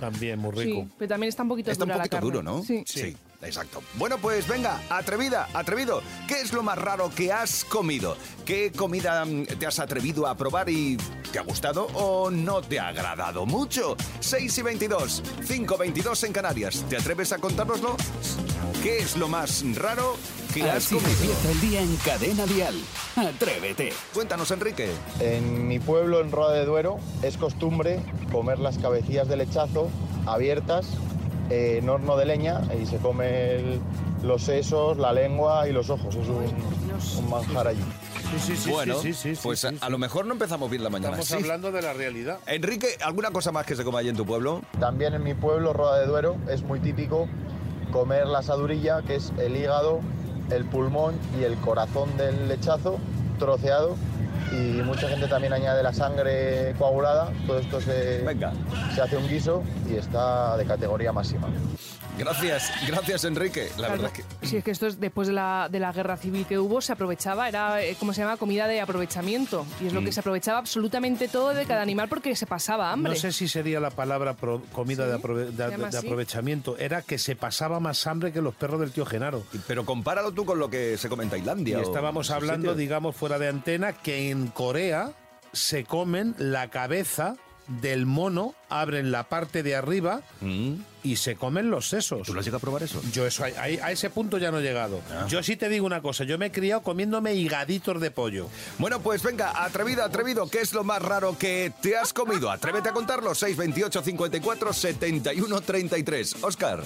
También, 0.00 0.38
muy 0.38 0.50
rico. 0.52 0.82
Sí, 0.82 0.88
pero 0.98 1.08
también 1.10 1.28
está 1.28 1.42
un 1.42 1.48
poquito 1.50 1.70
Está 1.70 1.84
un 1.84 1.90
la 1.90 1.96
poquito 1.98 2.16
carne. 2.16 2.30
duro, 2.30 2.42
¿no? 2.42 2.62
Sí. 2.62 2.82
Exacto. 3.46 3.82
Bueno, 3.94 4.18
pues 4.18 4.46
venga, 4.48 4.80
atrevida, 4.90 5.48
atrevido. 5.54 6.02
¿Qué 6.28 6.40
es 6.40 6.52
lo 6.52 6.62
más 6.62 6.78
raro 6.78 7.10
que 7.14 7.32
has 7.32 7.64
comido? 7.64 8.16
¿Qué 8.44 8.72
comida 8.72 9.24
mm, 9.24 9.46
te 9.58 9.66
has 9.66 9.78
atrevido 9.78 10.26
a 10.26 10.36
probar 10.36 10.68
y 10.68 10.96
te 11.32 11.38
ha 11.38 11.42
gustado 11.42 11.86
o 11.94 12.30
no 12.30 12.62
te 12.62 12.78
ha 12.80 12.88
agradado 12.88 13.46
mucho? 13.46 13.96
6 14.20 14.58
y 14.58 14.62
22, 14.62 15.22
5, 15.44 15.76
22 15.76 16.24
en 16.24 16.32
Canarias. 16.32 16.84
¿Te 16.88 16.96
atreves 16.96 17.32
a 17.32 17.38
contárnoslo? 17.38 17.96
¿Qué 18.82 18.98
es 18.98 19.16
lo 19.16 19.28
más 19.28 19.62
raro 19.76 20.16
que 20.52 20.62
has 20.70 20.86
Así 20.86 20.96
comido? 20.96 21.12
empieza 21.12 21.50
el 21.50 21.60
día 21.60 21.80
en 21.80 21.96
Cadena 21.96 22.46
Dial. 22.46 22.74
Atrévete. 23.16 23.92
Cuéntanos, 24.12 24.50
Enrique. 24.50 24.90
En 25.20 25.66
mi 25.66 25.78
pueblo, 25.78 26.20
en 26.20 26.30
Roda 26.30 26.52
de 26.54 26.64
Duero, 26.64 26.98
es 27.22 27.36
costumbre 27.38 28.00
comer 28.30 28.58
las 28.58 28.76
cabecillas 28.78 29.26
de 29.28 29.36
lechazo 29.36 29.88
abiertas 30.26 30.86
eh, 31.50 31.78
en 31.82 31.88
horno 31.88 32.16
de 32.16 32.24
leña 32.26 32.60
y 32.80 32.86
se 32.86 32.96
come 32.98 33.54
el- 33.56 33.80
los 34.22 34.42
sesos, 34.42 34.96
la 34.96 35.12
lengua 35.12 35.68
y 35.68 35.72
los 35.72 35.90
ojos. 35.90 36.14
Es 36.14 36.28
un, 36.28 36.44
un 37.24 37.30
manjar 37.30 37.68
allí. 37.68 37.82
Sí, 38.32 38.38
sí, 38.40 38.56
sí. 38.56 38.70
bueno, 38.70 38.94
sí, 39.00 39.12
sí, 39.12 39.34
sí, 39.36 39.40
pues 39.42 39.60
sí, 39.60 39.66
a, 39.66 39.70
sí, 39.70 39.76
a 39.80 39.90
lo 39.90 39.98
mejor 39.98 40.24
no 40.26 40.32
empezamos 40.32 40.70
bien 40.70 40.82
la 40.82 40.90
mañana. 40.90 41.18
Estamos 41.18 41.28
sí. 41.28 41.34
hablando 41.50 41.70
de 41.72 41.82
la 41.82 41.92
realidad. 41.92 42.38
Enrique, 42.46 42.86
¿alguna 43.04 43.30
cosa 43.30 43.52
más 43.52 43.66
que 43.66 43.76
se 43.76 43.84
coma 43.84 43.98
allí 44.00 44.08
en 44.08 44.16
tu 44.16 44.24
pueblo? 44.24 44.62
También 44.80 45.14
en 45.14 45.22
mi 45.22 45.34
pueblo, 45.34 45.72
Roda 45.72 46.00
de 46.00 46.06
Duero, 46.06 46.36
es 46.48 46.62
muy 46.62 46.80
típico 46.80 47.28
comer 47.92 48.26
la 48.26 48.42
sadurilla, 48.42 49.02
que 49.02 49.16
es 49.16 49.32
el 49.38 49.56
hígado, 49.56 50.00
el 50.50 50.64
pulmón 50.64 51.14
y 51.38 51.44
el 51.44 51.54
corazón 51.58 52.16
del 52.16 52.48
lechazo 52.48 52.98
troceado. 53.38 53.96
Y 54.54 54.82
mucha 54.82 55.08
gente 55.08 55.26
también 55.26 55.52
añade 55.52 55.82
la 55.82 55.92
sangre 55.92 56.74
coagulada. 56.78 57.28
Todo 57.46 57.58
esto 57.58 57.80
se, 57.80 58.22
Venga. 58.24 58.52
se 58.94 59.02
hace 59.02 59.16
un 59.16 59.26
guiso 59.28 59.62
y 59.90 59.96
está 59.96 60.56
de 60.56 60.64
categoría 60.64 61.12
máxima. 61.12 61.48
Gracias, 62.18 62.70
gracias 62.86 63.24
Enrique. 63.24 63.68
La 63.70 63.88
Claro. 63.88 63.92
verdad 64.02 64.12
es 64.18 64.24
que... 64.40 64.46
Sí, 64.46 64.56
es 64.58 64.64
que 64.64 64.70
esto 64.70 64.86
es 64.86 65.00
después 65.00 65.26
de 65.28 65.34
la, 65.34 65.68
de 65.70 65.80
la 65.80 65.92
guerra 65.92 66.16
civil 66.16 66.46
que 66.46 66.58
hubo, 66.58 66.80
se 66.80 66.92
aprovechaba, 66.92 67.48
era, 67.48 67.82
eh, 67.82 67.96
¿cómo 67.98 68.12
se 68.12 68.20
llama? 68.20 68.36
Comida 68.36 68.66
de 68.68 68.80
aprovechamiento. 68.80 69.66
Y 69.80 69.86
es 69.88 69.92
lo 69.92 70.00
que 70.02 70.12
se 70.12 70.20
aprovechaba 70.20 70.58
absolutamente 70.58 71.28
todo 71.28 71.54
de 71.54 71.64
cada 71.66 71.82
animal 71.82 72.08
porque 72.08 72.36
se 72.36 72.46
pasaba 72.46 72.92
hambre. 72.92 73.12
No 73.14 73.18
sé 73.18 73.32
si 73.32 73.48
sería 73.48 73.80
la 73.80 73.90
palabra 73.90 74.34
pro- 74.34 74.62
comida 74.72 75.04
Sí, 75.04 75.10
de, 75.10 75.16
aprove- 75.18 75.98
aprovechamiento. 75.98 76.76
Era 76.78 77.02
que 77.02 77.18
se 77.18 77.36
pasaba 77.36 77.80
más 77.80 78.06
hambre 78.06 78.32
que 78.32 78.40
los 78.40 78.54
perros 78.54 78.80
del 78.80 78.92
tío 78.92 79.04
Genaro. 79.06 79.42
Pero 79.66 79.84
compáralo 79.84 80.32
tú 80.32 80.44
con 80.44 80.58
lo 80.58 80.70
que 80.70 80.96
se 80.98 81.08
come 81.08 81.24
en 81.24 81.30
Tailandia. 81.30 81.78
Y 81.78 81.82
estábamos 81.82 82.30
hablando, 82.30 82.74
digamos, 82.74 83.16
fuera 83.16 83.38
de 83.38 83.48
antena, 83.48 83.92
que 83.92 84.30
en 84.30 84.48
Corea 84.48 85.10
se 85.52 85.84
comen 85.84 86.34
la 86.38 86.68
cabeza 86.70 87.36
del 87.66 88.04
mono, 88.06 88.54
abren 88.68 89.10
la 89.12 89.24
parte 89.24 89.62
de 89.62 89.74
arriba 89.76 90.22
Mm. 90.40 90.74
y 91.02 91.16
se 91.16 91.36
comen 91.36 91.70
los 91.70 91.88
sesos. 91.88 92.26
¿Tú 92.26 92.32
lo 92.34 92.40
has 92.40 92.46
llegado 92.46 92.58
a 92.58 92.60
probar 92.60 92.82
eso? 92.82 93.00
Yo 93.12 93.26
eso, 93.26 93.44
a 93.44 93.90
ese 93.92 94.10
punto 94.10 94.38
ya 94.38 94.50
no 94.50 94.58
he 94.58 94.62
llegado. 94.62 95.00
Ah. 95.10 95.26
Yo 95.28 95.42
sí 95.42 95.56
te 95.56 95.68
digo 95.68 95.84
una 95.86 96.00
cosa, 96.00 96.24
yo 96.24 96.38
me 96.38 96.46
he 96.46 96.50
criado 96.52 96.82
comiéndome 96.82 97.34
higaditos 97.34 98.00
de 98.00 98.10
pollo. 98.10 98.48
Bueno, 98.78 99.00
pues 99.00 99.22
venga, 99.22 99.64
atrevida, 99.64 100.04
atrevido, 100.06 100.48
¿qué 100.48 100.60
es 100.60 100.72
lo 100.72 100.82
más 100.84 101.02
raro 101.02 101.36
que 101.38 101.72
te 101.82 101.96
has 101.96 102.12
comido? 102.12 102.50
Atrévete 102.50 102.88
a 102.88 102.92
contarlo, 102.92 103.34
628 103.34 104.02
54 104.02 104.72
71 104.72 105.60
33. 105.60 106.36
Oscar. 106.42 106.82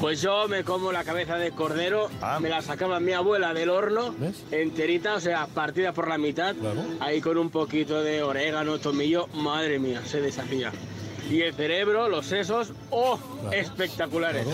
Pues 0.00 0.20
yo 0.20 0.48
me 0.48 0.64
como 0.64 0.90
la 0.92 1.04
cabeza 1.04 1.36
de 1.36 1.50
cordero, 1.52 2.10
Ah. 2.20 2.38
me 2.40 2.48
la 2.48 2.60
sacaba 2.62 2.98
mi 3.00 3.12
abuela 3.12 3.54
del 3.54 3.70
horno, 3.70 4.14
¿Ves? 4.18 4.42
enterita, 4.50 5.14
o 5.14 5.20
sea, 5.20 5.46
partida 5.46 5.92
por 5.92 6.08
la 6.08 6.18
mitad, 6.18 6.54
Claro. 6.56 6.82
ahí 7.00 7.20
con 7.20 7.38
un 7.38 7.48
poquito 7.50 8.02
de 8.02 8.22
orégano, 8.22 8.78
tomillo, 8.78 9.28
madre 9.34 9.78
mía, 9.78 10.02
se 10.04 10.20
deshacía. 10.20 10.72
Y 11.30 11.40
el 11.42 11.54
cerebro, 11.54 12.08
los 12.08 12.26
sesos, 12.26 12.72
¡oh! 12.90 13.18
Espectaculares. 13.52 14.46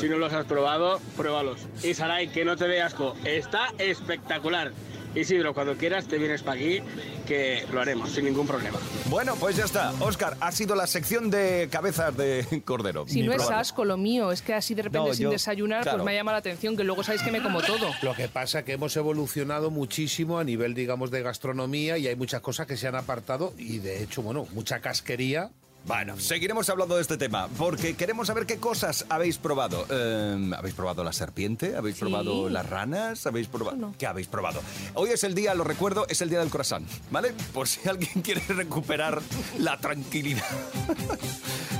Si 0.00 0.08
no 0.08 0.18
los 0.18 0.32
has 0.32 0.44
probado, 0.46 1.00
pruébalos. 1.16 1.60
Y 1.82 1.94
Saray, 1.94 2.28
que 2.28 2.44
no 2.44 2.56
te 2.56 2.68
dé 2.68 2.82
asco, 2.82 3.14
está 3.24 3.68
espectacular. 3.78 4.72
Isidro, 5.14 5.52
cuando 5.52 5.76
quieras 5.76 6.06
te 6.06 6.16
vienes 6.16 6.42
para 6.42 6.58
aquí, 6.58 6.80
que 7.26 7.66
lo 7.70 7.82
haremos 7.82 8.10
sin 8.12 8.24
ningún 8.24 8.46
problema. 8.46 8.78
Bueno, 9.10 9.34
pues 9.38 9.56
ya 9.56 9.64
está. 9.66 9.92
Oscar, 10.00 10.38
ha 10.40 10.50
sido 10.52 10.74
la 10.74 10.86
sección 10.86 11.30
de 11.30 11.68
cabezas 11.70 12.16
de 12.16 12.62
cordero. 12.64 13.04
Si 13.06 13.20
Ni 13.20 13.26
no 13.26 13.34
es 13.34 13.50
asco 13.50 13.84
lo 13.84 13.98
mío, 13.98 14.32
es 14.32 14.40
que 14.40 14.54
así 14.54 14.74
de 14.74 14.82
repente 14.84 15.08
No, 15.10 15.14
sin 15.14 15.24
yo- 15.24 15.30
desayunar, 15.30 15.82
claro. 15.82 15.98
pues 15.98 16.06
me 16.06 16.14
llama 16.14 16.32
la 16.32 16.38
atención, 16.38 16.78
que 16.78 16.84
luego 16.84 17.02
sabéis 17.04 17.22
que 17.22 17.30
me 17.30 17.42
como 17.42 17.60
todo. 17.60 17.90
Lo 18.00 18.14
que 18.14 18.28
pasa 18.28 18.60
es 18.60 18.64
que 18.64 18.72
hemos 18.72 18.96
evolucionado 18.96 19.70
muchísimo 19.70 20.38
a 20.38 20.44
nivel, 20.44 20.72
digamos, 20.72 21.10
de 21.10 21.22
gastronomía 21.22 21.98
y 21.98 22.08
hay 22.08 22.16
muchas 22.16 22.40
cosas 22.40 22.66
que 22.66 22.78
se 22.78 22.88
han 22.88 22.94
apartado 22.94 23.52
y 23.58 23.80
de 23.80 24.02
hecho, 24.02 24.22
bueno, 24.22 24.46
mucha 24.52 24.80
casquería 24.80 25.50
Bueno, 25.84 26.18
seguiremos 26.18 26.68
hablando 26.70 26.94
de 26.94 27.02
este 27.02 27.16
tema 27.16 27.48
porque 27.58 27.94
queremos 27.96 28.28
saber 28.28 28.46
qué 28.46 28.58
cosas 28.58 29.04
habéis 29.08 29.38
probado. 29.38 29.84
Eh, 29.90 30.50
¿Habéis 30.56 30.74
probado 30.74 31.02
la 31.02 31.12
serpiente? 31.12 31.76
¿Habéis 31.76 31.96
Sí. 31.96 32.00
probado 32.02 32.48
las 32.48 32.68
ranas? 32.70 33.26
¿Habéis 33.26 33.48
probado? 33.48 33.76
No. 33.76 33.94
¿Qué 33.98 34.06
habéis 34.06 34.28
probado? 34.28 34.60
Hoy 34.94 35.10
es 35.10 35.24
el 35.24 35.34
día, 35.34 35.54
lo 35.54 35.64
recuerdo, 35.64 36.06
es 36.08 36.22
el 36.22 36.30
día 36.30 36.38
del 36.38 36.50
croissant, 36.50 36.88
¿vale? 37.10 37.34
Por 37.52 37.66
si 37.66 37.88
alguien 37.88 38.12
quiere 38.22 38.42
recuperar 38.48 39.20
la 39.58 39.76
tranquilidad. 39.78 40.44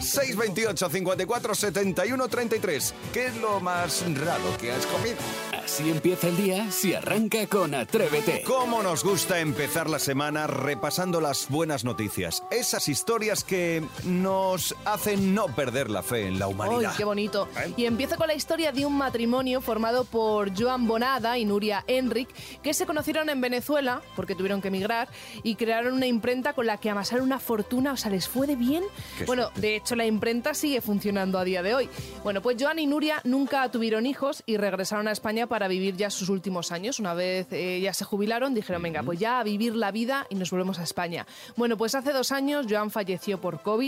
628 0.00 0.88
54 0.90 1.54
71 1.54 2.28
33. 2.28 2.94
¿Qué 3.12 3.26
es 3.26 3.36
lo 3.36 3.60
más 3.60 4.02
raro 4.18 4.56
que 4.60 4.72
has 4.72 4.84
comido? 4.86 5.16
Así 5.64 5.88
empieza 5.90 6.26
el 6.26 6.36
día 6.36 6.70
si 6.72 6.92
arranca 6.92 7.46
con 7.46 7.72
Atrévete. 7.74 8.42
¿Cómo 8.42 8.82
nos 8.82 9.04
gusta 9.04 9.38
empezar 9.38 9.88
la 9.88 10.00
semana 10.00 10.48
repasando 10.48 11.20
las 11.20 11.48
buenas 11.48 11.84
noticias? 11.84 12.42
Esas 12.50 12.88
historias 12.88 13.44
que 13.44 13.82
nos 14.04 14.74
hacen 14.84 15.34
no 15.34 15.46
perder 15.46 15.90
la 15.90 16.02
fe 16.02 16.26
en 16.26 16.38
la 16.38 16.46
¡Ay, 16.46 16.52
humanidad. 16.52 16.94
qué 16.96 17.04
bonito! 17.04 17.48
¿Eh? 17.56 17.72
Y 17.76 17.84
empiezo 17.86 18.16
con 18.16 18.26
la 18.28 18.34
historia 18.34 18.72
de 18.72 18.86
un 18.86 18.96
matrimonio 18.96 19.60
formado 19.60 20.04
por 20.04 20.56
Joan 20.58 20.86
Bonada 20.86 21.38
y 21.38 21.44
Nuria 21.44 21.84
Enric, 21.86 22.28
que 22.62 22.74
se 22.74 22.86
conocieron 22.86 23.28
en 23.28 23.40
Venezuela, 23.40 24.02
porque 24.16 24.34
tuvieron 24.34 24.60
que 24.60 24.68
emigrar, 24.68 25.08
y 25.42 25.54
crearon 25.54 25.94
una 25.94 26.06
imprenta 26.06 26.52
con 26.52 26.66
la 26.66 26.78
que 26.78 26.90
amasaron 26.90 27.24
una 27.24 27.38
fortuna, 27.38 27.92
o 27.92 27.96
sea, 27.96 28.10
les 28.10 28.28
fue 28.28 28.46
de 28.46 28.56
bien. 28.56 28.84
Bueno, 29.26 29.44
suerte. 29.44 29.60
de 29.60 29.76
hecho, 29.76 29.96
la 29.96 30.06
imprenta 30.06 30.54
sigue 30.54 30.80
funcionando 30.80 31.38
a 31.38 31.44
día 31.44 31.62
de 31.62 31.74
hoy. 31.74 31.88
Bueno, 32.24 32.40
pues 32.42 32.56
Joan 32.58 32.78
y 32.78 32.86
Nuria 32.86 33.20
nunca 33.24 33.70
tuvieron 33.70 34.06
hijos 34.06 34.42
y 34.46 34.56
regresaron 34.56 35.08
a 35.08 35.12
España 35.12 35.46
para 35.46 35.68
vivir 35.68 35.96
ya 35.96 36.10
sus 36.10 36.28
últimos 36.28 36.72
años. 36.72 36.98
Una 36.98 37.14
vez 37.14 37.46
eh, 37.50 37.80
ya 37.82 37.92
se 37.94 38.04
jubilaron, 38.04 38.54
dijeron, 38.54 38.82
venga, 38.82 39.02
pues 39.02 39.18
ya 39.18 39.40
a 39.40 39.44
vivir 39.44 39.74
la 39.74 39.90
vida 39.90 40.26
y 40.30 40.34
nos 40.34 40.50
volvemos 40.50 40.78
a 40.78 40.82
España. 40.82 41.26
Bueno, 41.56 41.76
pues 41.76 41.94
hace 41.94 42.12
dos 42.12 42.32
años 42.32 42.66
Joan 42.68 42.90
falleció 42.90 43.40
por 43.40 43.60
COVID 43.62 43.81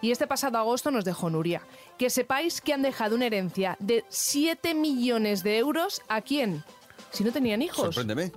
y 0.00 0.10
este 0.10 0.26
pasado 0.26 0.58
agosto 0.58 0.90
nos 0.90 1.04
dejó 1.04 1.30
Nuria. 1.30 1.62
Que 1.96 2.10
sepáis 2.10 2.60
que 2.60 2.72
han 2.72 2.82
dejado 2.82 3.16
una 3.16 3.26
herencia 3.26 3.76
de 3.80 4.04
7 4.08 4.74
millones 4.74 5.42
de 5.42 5.58
euros 5.58 6.02
a 6.08 6.20
quién? 6.20 6.64
Si 7.10 7.24
no 7.24 7.32
tenían 7.32 7.62
hijos. 7.62 7.94
Sorpréndeme. 7.94 8.32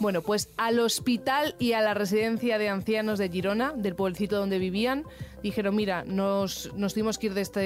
Bueno, 0.00 0.22
pues 0.22 0.48
al 0.56 0.80
hospital 0.80 1.54
y 1.58 1.72
a 1.72 1.80
la 1.80 1.94
residencia 1.94 2.58
de 2.58 2.68
ancianos 2.68 3.18
de 3.18 3.28
Girona, 3.28 3.72
del 3.76 3.94
pueblecito 3.94 4.36
donde 4.36 4.58
vivían, 4.58 5.04
dijeron, 5.44 5.76
mira, 5.76 6.04
nos, 6.04 6.72
nos 6.74 6.94
tuvimos 6.94 7.18
que 7.18 7.26
ir 7.26 7.34
de 7.34 7.42
este, 7.42 7.60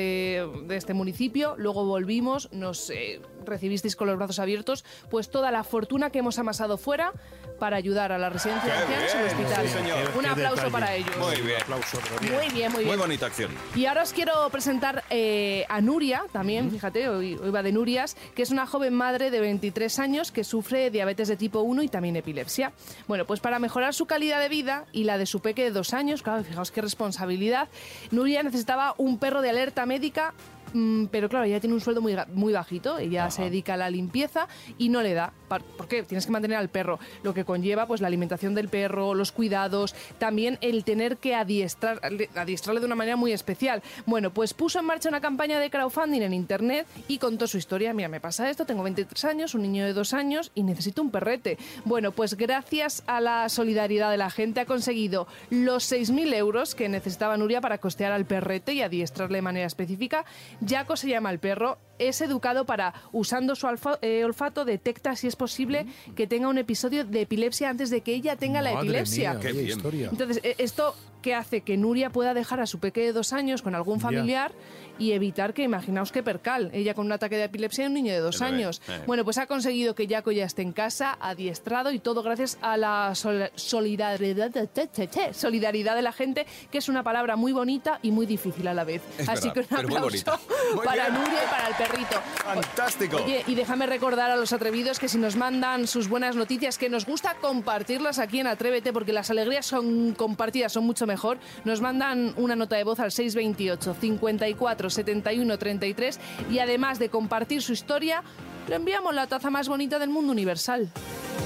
de 0.64 0.76
este 0.76 0.94
municipio, 0.94 1.54
luego 1.56 1.84
volvimos, 1.84 2.50
nos 2.52 2.90
eh, 2.90 3.20
recibisteis 3.46 3.94
con 3.94 4.08
los 4.08 4.16
brazos 4.16 4.40
abiertos, 4.40 4.84
pues 5.10 5.30
toda 5.30 5.50
la 5.52 5.62
fortuna 5.62 6.10
que 6.10 6.18
hemos 6.18 6.38
amasado 6.38 6.76
fuera 6.76 7.12
para 7.60 7.76
ayudar 7.76 8.12
a 8.12 8.18
la 8.18 8.30
residencia 8.30 8.72
de 8.72 8.86
¡Qué 8.86 8.94
ancianos 8.94 9.14
y 9.14 9.16
al 9.16 9.36
bien! 9.36 9.46
hospital. 9.46 9.66
Sí, 9.66 9.72
señor. 9.72 10.10
Un 10.16 10.26
aplauso 10.26 10.56
detalle. 10.56 10.72
para 10.72 10.94
ellos. 10.94 11.16
Muy 11.16 11.40
bien. 11.40 11.62
Aplauso, 11.62 11.98
bien. 12.20 12.32
Muy 12.34 12.48
bien, 12.48 12.72
muy 12.72 12.84
bien. 12.84 12.88
Muy 12.88 12.96
bonita 12.96 13.26
acción. 13.26 13.50
Y 13.74 13.86
ahora 13.86 14.02
os 14.02 14.12
quiero 14.12 14.48
presentar 14.50 15.04
eh, 15.10 15.64
a 15.68 15.80
Nuria, 15.80 16.24
también, 16.32 16.70
fíjate, 16.70 17.08
hoy, 17.08 17.34
hoy 17.34 17.50
va 17.50 17.62
de 17.62 17.72
Nurias, 17.72 18.16
que 18.34 18.42
es 18.42 18.50
una 18.50 18.66
joven 18.66 18.94
madre 18.94 19.30
de 19.30 19.40
23 19.40 19.98
años 19.98 20.32
que 20.32 20.44
sufre 20.44 20.90
diabetes 20.90 21.28
de 21.28 21.36
tipo 21.36 21.60
1 21.60 21.82
y 21.82 21.88
también 21.88 22.16
epilepsia. 22.16 22.72
Bueno, 23.06 23.24
pues 23.24 23.40
para 23.40 23.58
mejorar 23.58 23.94
su 23.94 24.06
calidad 24.06 24.40
de 24.40 24.48
vida 24.48 24.86
y 24.92 25.04
la 25.04 25.16
de 25.18 25.26
su 25.26 25.40
peque 25.40 25.62
de 25.62 25.70
dos 25.70 25.94
años, 25.94 26.22
claro, 26.22 26.42
fijaos 26.44 26.70
qué 26.70 26.80
responsabilidad, 26.80 27.67
Nuria 28.10 28.42
necesitaba 28.42 28.94
un 28.98 29.18
perro 29.18 29.42
de 29.42 29.50
alerta 29.50 29.86
médica. 29.86 30.34
Mm, 30.72 31.06
Pero 31.06 31.28
claro, 31.28 31.44
ella 31.44 31.60
tiene 31.60 31.74
un 31.74 31.80
sueldo 31.80 32.00
muy, 32.00 32.16
muy 32.32 32.52
bajito, 32.52 32.98
ella 32.98 33.30
se 33.30 33.42
dedica 33.42 33.74
a 33.74 33.76
la 33.76 33.90
limpieza 33.90 34.48
y 34.78 34.88
no 34.88 35.02
le 35.02 35.14
da. 35.14 35.32
¿Por 35.48 35.88
qué? 35.88 36.02
Tienes 36.02 36.26
que 36.26 36.32
mantener 36.32 36.58
al 36.58 36.68
perro, 36.68 36.98
lo 37.22 37.32
que 37.32 37.44
conlleva 37.44 37.86
pues 37.86 38.00
la 38.00 38.06
alimentación 38.06 38.54
del 38.54 38.68
perro, 38.68 39.14
los 39.14 39.32
cuidados, 39.32 39.94
también 40.18 40.58
el 40.60 40.84
tener 40.84 41.16
que 41.16 41.34
adiestrar, 41.34 42.00
adiestrarle 42.34 42.80
de 42.80 42.86
una 42.86 42.94
manera 42.94 43.16
muy 43.16 43.32
especial. 43.32 43.82
Bueno, 44.06 44.32
pues 44.32 44.54
puso 44.54 44.78
en 44.78 44.84
marcha 44.84 45.08
una 45.08 45.20
campaña 45.20 45.58
de 45.58 45.70
crowdfunding 45.70 46.22
en 46.22 46.34
internet 46.34 46.86
y 47.08 47.18
contó 47.18 47.46
su 47.46 47.56
historia. 47.56 47.94
Mira, 47.94 48.08
me 48.08 48.20
pasa 48.20 48.50
esto, 48.50 48.66
tengo 48.66 48.82
23 48.82 49.24
años, 49.24 49.54
un 49.54 49.62
niño 49.62 49.84
de 49.84 49.92
dos 49.92 50.12
años 50.12 50.50
y 50.54 50.62
necesito 50.62 51.02
un 51.02 51.10
perrete. 51.10 51.58
Bueno, 51.84 52.12
pues 52.12 52.36
gracias 52.36 53.02
a 53.06 53.20
la 53.20 53.48
solidaridad 53.48 54.10
de 54.10 54.16
la 54.16 54.30
gente 54.30 54.60
ha 54.60 54.66
conseguido 54.66 55.26
los 55.50 55.90
6.000 55.90 56.34
euros 56.34 56.74
que 56.74 56.88
necesitaba 56.88 57.36
Nuria 57.36 57.60
para 57.60 57.78
costear 57.78 58.12
al 58.12 58.26
perrete 58.26 58.72
y 58.74 58.82
adiestrarle 58.82 59.38
de 59.38 59.42
manera 59.42 59.66
específica. 59.66 60.24
Jaco 60.66 60.96
se 60.96 61.08
llama 61.08 61.30
el 61.30 61.38
perro, 61.38 61.78
es 61.98 62.20
educado 62.20 62.64
para, 62.64 62.94
usando 63.12 63.54
su 63.54 63.66
alfa- 63.66 63.98
eh, 64.02 64.24
olfato, 64.24 64.64
detecta 64.64 65.14
si 65.16 65.26
es 65.26 65.36
posible 65.36 65.86
que 66.16 66.26
tenga 66.26 66.48
un 66.48 66.58
episodio 66.58 67.04
de 67.04 67.22
epilepsia 67.22 67.70
antes 67.70 67.90
de 67.90 68.00
que 68.02 68.14
ella 68.14 68.36
tenga 68.36 68.60
la 68.62 68.72
epilepsia. 68.72 69.34
mía, 69.34 69.40
Qué 69.40 69.52
bien. 69.52 69.66
historia. 69.68 70.08
Entonces, 70.10 70.40
e- 70.42 70.56
esto 70.58 70.94
que 71.22 71.34
hace 71.34 71.62
que 71.62 71.76
Nuria 71.76 72.10
pueda 72.10 72.32
dejar 72.34 72.60
a 72.60 72.66
su 72.66 72.78
peque 72.78 73.00
de 73.00 73.12
dos 73.12 73.32
años 73.32 73.62
con 73.62 73.74
algún 73.74 73.98
familiar 74.00 74.52
y 74.98 75.12
evitar 75.12 75.54
que, 75.54 75.62
imaginaos 75.62 76.12
que 76.12 76.22
percal, 76.22 76.70
ella 76.72 76.94
con 76.94 77.06
un 77.06 77.12
ataque 77.12 77.36
de 77.36 77.44
epilepsia 77.44 77.84
y 77.84 77.86
un 77.86 77.94
niño 77.94 78.12
de 78.12 78.20
dos 78.20 78.42
años. 78.42 78.82
eh. 78.88 79.00
Bueno, 79.06 79.24
pues 79.24 79.38
ha 79.38 79.46
conseguido 79.46 79.94
que 79.94 80.06
Jaco 80.08 80.30
ya 80.32 80.44
esté 80.44 80.62
en 80.62 80.72
casa, 80.72 81.16
adiestrado 81.20 81.92
y 81.92 81.98
todo 81.98 82.22
gracias 82.22 82.58
a 82.62 82.76
la 82.76 83.14
sol- 83.14 83.50
solidaridad, 83.54 84.50
te- 84.50 84.66
te- 84.86 85.06
te- 85.06 85.32
solidaridad 85.34 85.94
de 85.96 86.02
la 86.02 86.12
gente, 86.12 86.46
que 86.70 86.78
es 86.78 86.88
una 86.88 87.02
palabra 87.02 87.36
muy 87.36 87.52
bonita 87.52 87.98
y 88.02 88.10
muy 88.10 88.26
difícil 88.26 88.66
a 88.68 88.74
la 88.74 88.84
vez. 88.84 89.02
Es 89.18 89.28
Así 89.28 89.48
verdad, 89.54 89.80
que 89.80 89.86
un 89.86 89.92
aplauso 89.96 90.38
para. 90.84 91.08
Nuria 91.08 91.44
y 91.46 91.50
para 91.50 91.68
el 91.68 91.74
perrito. 91.74 92.16
Fantástico. 92.44 93.16
Oye, 93.24 93.44
y 93.46 93.54
déjame 93.54 93.86
recordar 93.86 94.30
a 94.30 94.36
los 94.36 94.52
atrevidos 94.52 94.98
que 94.98 95.08
si 95.08 95.18
nos 95.18 95.36
mandan 95.36 95.86
sus 95.86 96.08
buenas 96.08 96.36
noticias, 96.36 96.76
que 96.78 96.88
nos 96.88 97.06
gusta 97.06 97.34
compartirlas 97.40 98.18
aquí 98.18 98.40
en 98.40 98.46
Atrévete, 98.46 98.92
porque 98.92 99.12
las 99.12 99.30
alegrías 99.30 99.66
son 99.66 100.12
compartidas, 100.14 100.72
son 100.72 100.84
mucho 100.84 101.06
mejor, 101.06 101.38
nos 101.64 101.80
mandan 101.80 102.34
una 102.36 102.56
nota 102.56 102.76
de 102.76 102.84
voz 102.84 103.00
al 103.00 103.12
628 103.12 103.94
54 103.94 104.87
71 104.90 105.58
33 105.58 106.20
y 106.50 106.58
además 106.58 106.98
de 106.98 107.08
compartir 107.08 107.62
su 107.62 107.72
historia, 107.72 108.22
le 108.68 108.76
enviamos 108.76 109.14
la 109.14 109.26
taza 109.26 109.50
más 109.50 109.68
bonita 109.68 109.98
del 109.98 110.10
mundo 110.10 110.32
universal. 110.32 110.90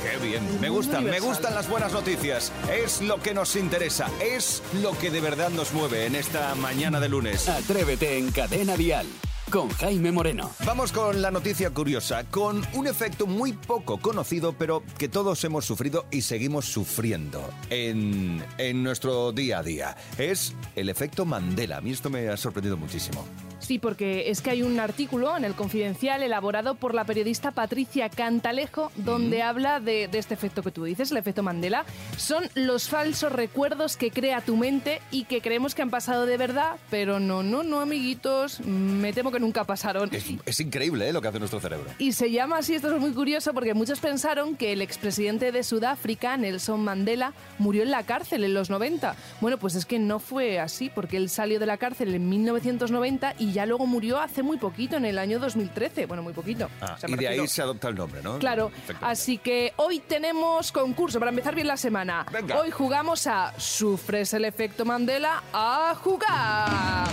Qué 0.03 0.27
bien. 0.27 0.43
Me 0.61 0.69
gustan, 0.69 1.05
me 1.05 1.21
gustan 1.21 1.55
las 1.55 1.69
buenas 1.69 1.93
noticias. 1.93 2.53
Es 2.73 3.03
lo 3.03 3.21
que 3.21 3.35
nos 3.35 3.57
interesa. 3.57 4.09
Es 4.21 4.63
lo 4.83 4.99
que 4.99 5.11
de 5.11 5.21
verdad 5.21 5.51
nos 5.51 5.73
mueve 5.73 6.07
en 6.07 6.17
esta 6.17 6.55
mañana 6.57 6.99
de 6.99 7.09
lunes. 7.09 7.49
Atrévete 7.49 8.19
en 8.19 8.33
Cadena 8.33 8.77
Dial 8.77 9.07
con 9.53 9.69
Jaime 9.69 10.11
Moreno. 10.11 10.51
Vamos 10.65 10.93
con 10.93 11.21
la 11.21 11.31
noticia 11.31 11.71
curiosa, 11.71 12.25
con 12.25 12.63
un 12.73 12.87
efecto 12.87 13.27
muy 13.27 13.53
poco 13.53 13.99
conocido, 13.99 14.55
pero 14.55 14.83
que 14.97 15.11
todos 15.11 15.45
hemos 15.45 15.67
sufrido 15.67 16.07
y 16.11 16.23
seguimos 16.23 16.65
sufriendo 16.65 17.51
en, 17.69 18.43
en 18.57 18.83
nuestro 18.83 19.31
día 19.31 19.59
a 19.59 19.63
día. 19.63 19.97
Es 20.17 20.55
el 20.75 20.89
efecto 20.89 21.27
Mandela. 21.27 21.77
A 21.77 21.81
mí 21.83 21.91
esto 21.91 22.09
me 22.09 22.29
ha 22.29 22.37
sorprendido 22.39 22.79
muchísimo. 22.79 23.27
Sí, 23.73 23.79
porque 23.79 24.29
es 24.29 24.43
que 24.43 24.51
hay 24.51 24.63
un 24.63 24.79
artículo 24.79 25.35
en 25.35 25.47
el 25.47 25.55
Confidencial 25.55 26.23
elaborado 26.23 26.75
por 26.75 26.95
la 26.95 27.07
periodista 27.07 27.53
Patricia 27.53 28.11
Cantalejo 28.11 28.93
donde 28.97 29.43
habla 29.43 29.81
de, 29.81 30.09
de 30.09 30.19
este 30.19 30.35
efecto 30.35 30.63
que 30.63 30.71
tú 30.71 30.85
dices, 30.85 31.11
el 31.11 31.17
efecto 31.17 31.43
Mandela. 31.43 31.87
Son 32.19 32.45
los 32.55 32.91
falsos 32.91 33.33
recuerdos 33.33 33.97
que 33.97 34.11
crea 34.11 34.43
tu 34.43 34.59
mente 34.59 35.01
y 35.11 35.25
que 35.25 35.41
creemos 35.41 35.75
que 35.75 35.81
han 35.81 35.89
pasado 35.89 36.27
de 36.27 36.37
verdad, 36.37 36.77
pero 36.91 37.19
no, 37.19 37.43
no, 37.43 37.63
no, 37.63 37.81
amiguitos, 37.81 38.61
me 38.61 39.15
temo 39.15 39.33
que 39.33 39.41
nunca 39.41 39.65
pasaron. 39.65 40.11
Es, 40.13 40.27
es 40.45 40.61
increíble 40.61 41.09
¿eh? 41.09 41.13
lo 41.15 41.23
que 41.23 41.29
hace 41.29 41.39
nuestro 41.39 41.59
cerebro. 41.59 41.87
Y 41.99 42.13
se 42.13 42.31
llama 42.31 42.59
así, 42.59 42.75
esto 42.75 42.95
es 42.95 43.01
muy 43.01 43.13
curioso, 43.13 43.55
porque 43.55 43.73
muchos 43.73 44.01
pensaron 44.01 44.55
que 44.55 44.75
el 44.75 44.83
expresidente 44.83 45.51
de 45.51 45.63
Sudáfrica, 45.63 46.37
Nelson 46.37 46.85
Mandela, 46.85 47.33
murió 47.59 47.85
en 47.85 47.91
la 47.91 48.03
cárcel 48.03 48.45
en 48.45 48.53
los 48.53 48.69
90. 48.69 49.17
Bueno, 49.41 49.57
pues 49.57 49.77
es 49.77 49.87
que 49.87 49.99
no 49.99 50.19
fue 50.19 50.61
así, 50.61 50.91
porque 50.95 51.17
él 51.17 51.31
salió 51.31 51.59
de 51.59 51.65
la 51.65 51.79
cárcel 51.79 52.15
en 52.15 52.29
1990 52.29 53.35
y 53.39 53.53
ya 53.53 53.62
luego 53.67 53.87
murió 53.87 54.21
hace 54.21 54.43
muy 54.43 54.57
poquito, 54.57 54.97
en 54.97 55.05
el 55.05 55.19
año 55.19 55.39
2013. 55.39 56.07
Bueno, 56.07 56.23
muy 56.23 56.33
poquito. 56.33 56.69
Ah, 56.81 56.95
O 56.97 57.01
sea, 57.01 57.11
y 57.11 57.15
de 57.17 57.29
ahí 57.29 57.47
se 57.49 57.63
adopta 57.63 57.89
el 57.89 57.95
nombre, 57.95 58.23
¿no? 58.23 58.39
Claro, 58.39 58.71
así 59.01 59.39
que 59.39 59.73
hoy 59.77 60.01
tenemos 60.01 60.73
concurso 60.73 61.19
para 61.19 61.31
empezar 61.31 61.55
bien 61.55 61.67
la 61.69 61.77
semana. 61.77 62.27
Venga. 62.33 62.59
Hoy 62.61 62.71
jugamos 62.71 63.27
a 63.27 63.53
¿Sufres 63.59 64.33
el 64.35 64.45
efecto 64.45 64.85
Mandela? 64.85 65.43
¡A 65.53 65.95
jugar! 66.03 67.09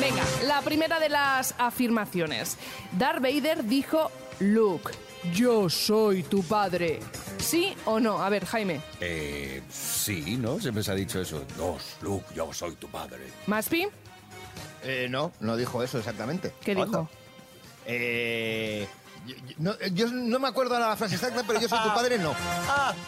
Venga, 0.00 0.22
la 0.46 0.62
primera 0.62 0.98
de 0.98 1.08
las 1.10 1.54
afirmaciones. 1.58 2.56
Darth 2.92 3.20
Vader 3.22 3.64
dijo, 3.64 4.10
Luke, 4.40 4.92
yo 5.34 5.68
soy 5.68 6.22
tu 6.22 6.42
padre. 6.42 7.00
¿Sí 7.38 7.74
o 7.84 8.00
no? 8.00 8.18
A 8.22 8.28
ver, 8.30 8.46
Jaime. 8.46 8.80
Eh, 9.00 9.62
sí, 9.70 10.36
¿no? 10.38 10.58
Siempre 10.58 10.82
se 10.82 10.92
ha 10.92 10.94
dicho 10.94 11.20
eso. 11.20 11.44
Dos, 11.56 11.96
Luke, 12.00 12.24
yo 12.34 12.50
soy 12.52 12.74
tu 12.76 12.88
padre. 12.88 13.26
¿Maspi? 13.46 13.86
Eh, 14.82 15.08
no, 15.10 15.32
no 15.40 15.56
dijo 15.56 15.82
eso 15.82 15.98
exactamente. 15.98 16.54
¿Qué 16.64 16.74
dijo? 16.74 16.84
Anda. 16.86 17.06
Eh, 17.86 18.86
yo, 19.26 19.34
yo- 19.36 19.54
no, 19.58 19.74
yo 19.92 20.06
no 20.08 20.38
me 20.38 20.48
acuerdo 20.48 20.78
la 20.78 20.96
frase 20.96 21.14
exacta, 21.16 21.42
pero 21.46 21.60
yo 21.60 21.68
soy 21.68 21.78
tu 21.80 21.94
padre, 21.94 22.18
no. 22.18 22.34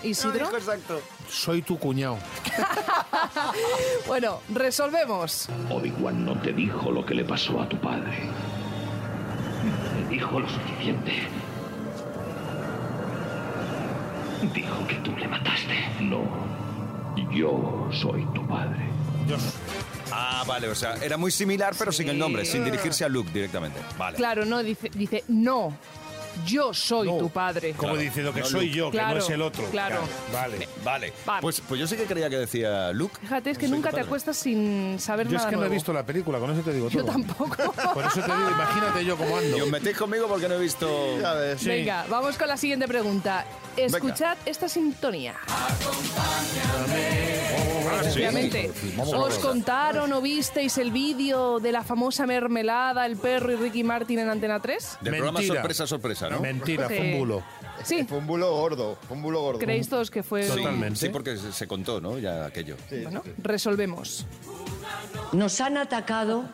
¿Isidro? 0.02 0.54
exacto. 0.56 1.00
Soy 1.30 1.62
tu 1.62 1.78
cuñado. 1.78 2.18
Bueno, 4.06 4.40
resolvemos. 4.52 5.48
Obi-Wan 5.70 6.24
no 6.24 6.38
te 6.40 6.52
dijo 6.52 6.90
lo 6.90 7.04
que 7.06 7.14
le 7.14 7.24
pasó 7.24 7.60
a 7.62 7.68
tu 7.68 7.78
padre. 7.78 8.28
Te 10.08 10.08
dijo 10.14 10.38
lo 10.40 10.48
suficiente. 10.48 11.12
Dijo 14.54 14.86
que 14.86 14.94
tú 14.96 15.16
le 15.16 15.28
mataste. 15.28 15.74
No. 16.00 16.22
Yo 17.30 17.88
soy 17.92 18.24
tu 18.34 18.46
padre. 18.46 18.86
Yo, 19.28 19.36
Ah, 20.12 20.44
vale, 20.46 20.68
o 20.68 20.74
sea, 20.74 20.96
era 21.02 21.16
muy 21.16 21.30
similar, 21.30 21.74
pero 21.78 21.90
sin 21.92 22.08
el 22.08 22.18
nombre, 22.18 22.44
sin 22.44 22.64
dirigirse 22.64 23.04
a 23.04 23.08
Luke 23.08 23.30
directamente. 23.32 23.80
Vale. 23.98 24.16
Claro, 24.16 24.44
no, 24.44 24.62
dice, 24.62 24.90
dice 24.94 25.24
no, 25.28 25.76
yo 26.46 26.72
soy 26.74 27.08
No. 27.08 27.18
tu 27.18 27.30
padre. 27.30 27.72
Como 27.74 27.96
diciendo 27.96 28.32
que 28.32 28.40
no 28.40 28.46
soy 28.46 28.66
Luke. 28.66 28.76
yo, 28.76 28.90
que 28.90 28.98
Claro, 28.98 29.14
no 29.14 29.20
es 29.24 29.30
el 29.30 29.42
otro. 29.42 29.64
claro. 29.70 30.00
Vale. 30.32 30.68
Vale. 30.84 31.12
Vale. 31.24 31.42
Pues, 31.42 31.60
pues 31.60 31.80
yo 31.80 31.86
sí 31.86 31.96
que 31.96 32.04
creía 32.04 32.28
que 32.30 32.36
decía 32.38 32.92
Luke. 32.92 33.16
Fíjate, 33.20 33.50
es 33.50 33.58
que 33.58 33.68
nunca 33.68 33.90
te 33.90 34.00
acuestas 34.00 34.36
sin 34.36 34.98
saber 34.98 35.26
Yo 35.28 35.36
es 35.36 35.42
nada 35.42 35.50
que 35.50 35.56
no 35.56 35.64
he 35.64 35.68
visto 35.68 35.92
la 35.92 36.04
película, 36.04 36.38
con 36.38 36.50
eso 36.50 36.60
te 36.62 36.72
digo 36.72 36.88
todo. 36.88 36.98
Yo 36.98 37.04
tampoco. 37.04 37.56
Por 37.94 38.04
eso 38.04 38.20
te 38.20 38.34
digo, 38.36 38.50
imagínate 38.50 39.04
yo 39.04 39.16
cómo 39.16 39.36
ando. 39.36 39.56
Y 39.56 39.60
os 39.60 39.70
metéis 39.70 39.96
conmigo 39.96 40.26
porque 40.28 40.48
no 40.48 40.54
he 40.54 40.60
visto. 40.60 40.88
Sí. 41.58 41.68
Venga, 41.68 42.04
vamos 42.08 42.36
con 42.36 42.48
la 42.48 42.56
siguiente 42.56 42.86
pregunta. 42.88 43.44
Escuchad 43.76 44.36
esta 44.46 44.68
sintonía. 44.68 45.34
Ah, 45.48 45.68
sí. 48.02 48.08
Efectivamente. 48.08 48.70
Vamos 48.96 49.14
a 49.14 49.18
¿Os 49.18 49.38
contaron 49.38 50.12
o 50.12 50.20
visteis 50.20 50.76
el 50.78 50.90
vídeo 50.90 51.60
de 51.60 51.72
la 51.72 51.82
famosa 51.84 52.26
mermelada, 52.26 53.06
el 53.06 53.16
perro 53.16 53.52
y 53.52 53.56
Ricky 53.56 53.84
Martin 53.84 54.18
en 54.20 54.30
Antena 54.30 54.60
3? 54.60 54.98
Del 55.00 55.14
programa 55.14 55.38
Mentira. 55.38 55.60
sorpresa, 55.60 55.86
sorpresa, 56.28 56.36
¿no? 56.36 56.40
Mentira, 56.40 56.86
fue 56.88 56.96
Sí. 56.98 57.02
un 57.12 57.18
bulo. 57.18 57.42
Sí, 57.84 58.04
Fue 58.04 58.18
un 58.18 58.26
bulo 58.26 58.50
gordo, 58.52 58.96
fue 59.08 59.16
un 59.16 59.22
bulo 59.22 59.40
gordo. 59.40 59.58
creéis 59.58 59.88
todos 59.88 60.10
que 60.10 60.22
fue... 60.22 60.44
Sí, 60.44 60.56
Totalmente. 60.56 61.00
Sí, 61.00 61.08
porque 61.08 61.36
se, 61.36 61.52
se 61.52 61.66
contó, 61.66 62.00
¿no? 62.00 62.18
Ya 62.18 62.44
aquello. 62.46 62.76
Bueno, 63.02 63.22
resolvemos. 63.38 64.24
Nos 65.32 65.60
han 65.60 65.76
atacado 65.76 66.44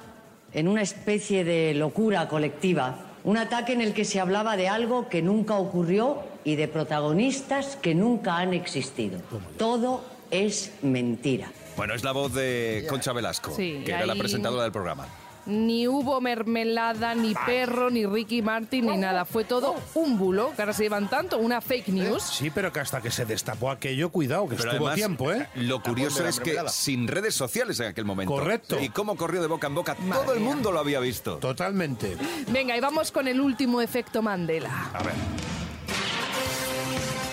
en 0.53 0.69
una 0.69 0.81
especie 0.83 1.45
de 1.45 1.75
locura 1.75 2.29
colectiva, 2.29 3.05
un 3.25 3.37
ataque 3.37 3.73
en 3.75 3.83
el 3.83 3.93
que 3.93 4.05
se 4.07 4.21
hablaba 4.21 4.57
de 4.57 4.69
algo 4.69 5.09
que 5.09 5.21
nunca 5.21 5.55
ocurrió 5.59 6.23
y 6.45 6.57
de 6.57 6.69
protagonistas 6.69 7.77
que 7.77 7.95
nunca 7.95 8.39
han 8.39 8.55
existido. 8.55 9.21
Todo 9.59 10.03
es 10.31 10.73
mentira. 10.83 11.51
Bueno, 11.77 11.95
es 11.95 12.05
la 12.05 12.13
voz 12.13 12.33
de 12.33 12.87
Concha 12.89 13.13
Velasco, 13.13 13.53
Sí, 13.55 13.83
que 13.85 13.93
era 13.93 14.07
la 14.07 14.15
presentadora 14.15 14.63
del 14.63 14.73
programa. 14.73 15.07
Ni 15.49 15.89
hubo 15.89 16.21
mermelada, 16.21 17.15
ni 17.15 17.35
perro, 17.35 17.89
ni 17.89 18.05
Ricky 18.05 18.43
Martin, 18.43 18.87
ni 18.87 18.99
nada. 18.99 19.25
Fue 19.25 19.45
todo 19.45 19.75
un 19.95 20.19
bulo, 20.19 20.53
que 20.55 20.61
ahora 20.61 20.75
se 20.75 20.83
llevan 20.83 21.09
tanto, 21.09 21.39
una 21.39 21.63
fake 21.63 21.89
news. 21.89 22.23
Sí, 22.23 22.51
pero 22.51 22.71
que 22.71 22.81
hasta 22.81 23.01
que 23.01 23.11
se 23.11 23.25
destapó 23.25 23.71
aquello, 23.71 24.11
cuidado, 24.11 24.47
que 24.47 24.57
Pero 24.57 24.73
estuvo 24.73 24.89
además, 24.89 24.95
tiempo, 24.95 25.33
¿eh? 25.33 25.49
Lo 25.55 25.83
curioso 25.83 26.27
es 26.29 26.39
que 26.39 26.57
sin 26.69 27.09
redes 27.09 27.35
sociales 27.35 27.81
en 27.81 27.87
aquel 27.87 28.05
momento. 28.05 28.31
Correcto. 28.33 28.79
Y 28.79 28.91
cómo 28.91 29.17
corrió 29.17 29.41
de 29.41 29.49
boca 29.49 29.69
en 29.69 29.75
boca, 29.75 29.97
Madre 30.01 30.23
todo 30.23 30.35
el 30.35 30.41
mundo 30.41 30.71
lo 30.71 30.81
había 30.81 31.01
visto. 31.01 31.39
Totalmente. 31.39 32.17
Venga, 32.49 32.77
y 32.77 32.81
vamos 32.81 33.11
con 33.11 33.27
el 33.27 33.41
último 33.41 33.81
efecto 33.81 34.21
Mandela. 34.21 34.91
A 34.93 35.03
ver. 35.03 35.15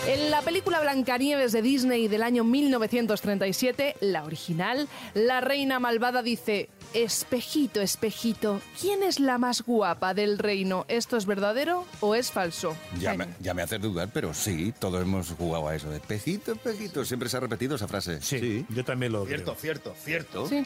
En 0.07 0.29
la 0.29 0.43
película 0.43 0.79
Blancanieves 0.81 1.51
de 1.51 1.63
Disney 1.63 2.07
del 2.07 2.21
año 2.21 2.43
1937, 2.43 3.95
la 4.01 4.23
original, 4.23 4.87
la 5.15 5.41
reina 5.41 5.79
malvada 5.79 6.21
dice, 6.21 6.69
espejito, 6.93 7.81
espejito, 7.81 8.61
¿quién 8.79 9.01
es 9.01 9.19
la 9.19 9.39
más 9.39 9.63
guapa 9.63 10.13
del 10.13 10.37
reino? 10.37 10.85
¿Esto 10.89 11.17
es 11.17 11.25
verdadero 11.25 11.85
o 12.01 12.13
es 12.13 12.31
falso? 12.31 12.77
Ya 12.99 13.15
me, 13.15 13.27
ya 13.39 13.55
me 13.55 13.63
hace 13.63 13.79
dudar, 13.79 14.09
pero 14.13 14.35
sí, 14.35 14.73
todos 14.77 15.01
hemos 15.01 15.31
jugado 15.31 15.67
a 15.69 15.75
eso. 15.75 15.89
De 15.89 15.97
espejito, 15.97 16.51
espejito. 16.51 17.03
Siempre 17.03 17.27
se 17.27 17.37
ha 17.37 17.39
repetido 17.39 17.75
esa 17.75 17.87
frase. 17.87 18.21
Sí, 18.21 18.63
yo 18.69 18.85
también 18.85 19.11
lo 19.11 19.25
Cierto, 19.25 19.53
creo. 19.53 19.61
cierto, 19.61 19.95
cierto. 20.03 20.47
Sí. 20.47 20.63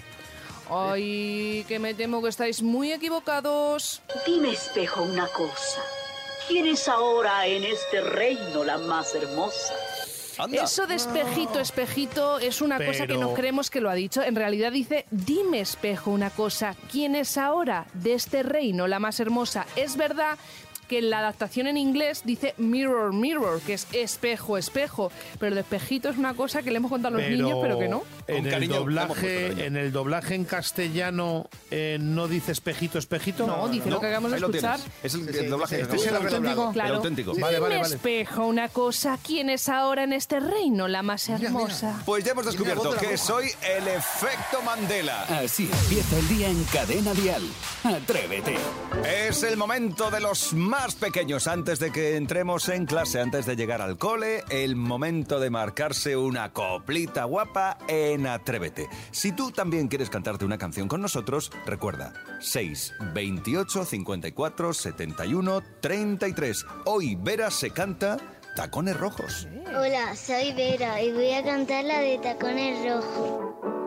Ay, 0.70 1.64
que 1.68 1.80
me 1.80 1.94
temo 1.94 2.22
que 2.22 2.28
estáis 2.30 2.62
muy 2.62 2.92
equivocados. 2.92 4.02
Dime, 4.28 4.52
espejo, 4.52 5.02
una 5.02 5.28
cosa. 5.28 5.82
¿Quién 6.50 6.66
es 6.66 6.88
ahora 6.88 7.46
en 7.46 7.64
este 7.64 8.02
reino 8.02 8.64
la 8.64 8.80
más 8.80 9.14
hermosa? 9.14 9.76
Anda. 10.40 10.64
Eso 10.64 10.88
de 10.88 10.96
espejito, 10.96 11.60
espejito 11.60 12.40
es 12.40 12.62
una 12.62 12.84
cosa 12.84 13.06
que 13.06 13.18
no 13.18 13.36
creemos 13.36 13.70
que 13.70 13.80
lo 13.82 13.88
ha 13.88 13.94
dicho. 13.94 14.24
En 14.24 14.36
realidad 14.36 14.72
dice, 14.72 15.06
dime 15.12 15.60
espejo 15.60 16.10
una 16.10 16.32
cosa, 16.32 16.76
¿quién 16.92 17.14
es 17.14 17.38
ahora 17.38 17.86
de 17.94 18.16
este 18.16 18.42
reino 18.42 18.88
la 18.88 18.98
más 18.98 19.20
hermosa? 19.20 19.68
Es 19.76 19.96
verdad 19.96 20.40
que 20.90 20.98
en 20.98 21.10
la 21.10 21.20
adaptación 21.20 21.68
en 21.68 21.78
inglés 21.78 22.24
dice 22.26 22.56
mirror, 22.58 23.14
mirror, 23.14 23.62
que 23.62 23.76
es 23.76 23.88
espejo, 23.94 24.58
espejo. 24.58 25.12
Pero 25.40 25.56
de 25.56 25.62
espejito 25.62 26.10
es 26.10 26.18
una 26.18 26.34
cosa 26.34 26.64
que 26.64 26.72
le 26.72 26.78
hemos 26.78 26.92
contado 26.92 27.16
a 27.16 27.22
los 27.22 27.30
niños, 27.30 27.60
pero 27.62 27.80
que 27.80 27.88
no. 27.88 28.04
En 28.28 28.48
el, 28.48 28.68
doblaje, 28.68 29.66
en 29.66 29.78
el 29.78 29.92
doblaje 29.92 30.36
en 30.36 30.44
castellano 30.44 31.48
eh, 31.72 31.98
no 32.02 32.28
dice 32.28 32.52
espejito, 32.52 32.98
espejito. 32.98 33.48
No, 33.48 33.70
dice 33.70 33.90
lo 33.90 34.00
que 34.00 34.08
acabamos 34.08 34.32
de 34.32 34.38
escuchar. 34.38 34.80
Es 35.04 35.14
el, 35.14 35.28
el 35.30 35.36
sí, 35.36 35.46
doblaje. 35.46 35.76
sí, 35.76 35.82
este 35.84 35.96
es 35.96 36.08
el 36.08 36.16
auténtico. 36.16 36.72
Claro. 36.74 36.90
El 36.90 36.96
auténtico. 36.96 37.34
Vale, 37.40 37.60
vale, 37.60 37.78
vale. 37.78 37.96
espejo 37.96 38.48
una 38.48 38.68
cosa, 38.70 39.18
¿quién 39.24 39.50
es 39.50 39.70
ahora 39.70 40.04
en 40.04 40.14
este 40.14 40.40
reino 40.40 40.88
la 40.88 41.04
más 41.04 41.30
hermosa? 41.30 42.02
Pues 42.06 42.24
ya 42.24 42.32
hemos 42.32 42.46
descubierto 42.46 42.96
que 42.98 43.16
soy 43.18 43.46
el 43.78 43.88
efecto 43.88 44.62
Mandela. 44.66 45.24
Así 45.24 45.70
empieza 45.72 46.18
el 46.18 46.28
día 46.28 46.50
en 46.50 46.64
Cadena 46.66 47.14
Dial. 47.14 47.44
Atrévete. 47.84 48.58
Es 49.28 49.44
el 49.44 49.56
momento 49.56 50.10
de 50.10 50.20
los 50.20 50.54
más 50.54 50.79
pequeños 50.88 51.48
antes 51.48 51.80
de 51.80 51.92
que 51.92 52.16
entremos 52.16 52.70
en 52.70 52.86
clase, 52.86 53.20
antes 53.20 53.46
de 53.46 53.58
llegar 53.58 53.82
al 53.82 53.98
cole, 53.98 54.44
el 54.50 54.78
momento 54.78 55.40
de 55.40 55.50
marcarse 55.50 56.16
una 56.16 56.54
coplita 56.54 57.26
guapa 57.26 57.78
en 57.90 58.26
Atrévete. 58.26 58.88
Si 59.12 59.34
tú 59.34 59.52
también 59.52 59.90
quieres 59.90 60.10
cantarte 60.10 60.46
una 60.46 60.58
canción 60.58 60.88
con 60.88 61.02
nosotros, 61.02 61.52
recuerda 61.66 62.14
6 62.40 62.94
28 63.14 63.86
54 63.86 64.74
71 64.74 65.62
33. 65.82 66.66
Hoy 66.86 67.16
Vera 67.16 67.52
se 67.52 67.72
canta 67.72 68.18
Tacones 68.56 68.98
Rojos. 68.98 69.48
Hola, 69.68 70.16
soy 70.16 70.54
Vera 70.54 71.02
y 71.02 71.12
voy 71.12 71.34
a 71.34 71.44
cantar 71.44 71.84
la 71.84 72.00
de 72.00 72.20
Tacones 72.20 72.90
Rojos. 72.90 73.79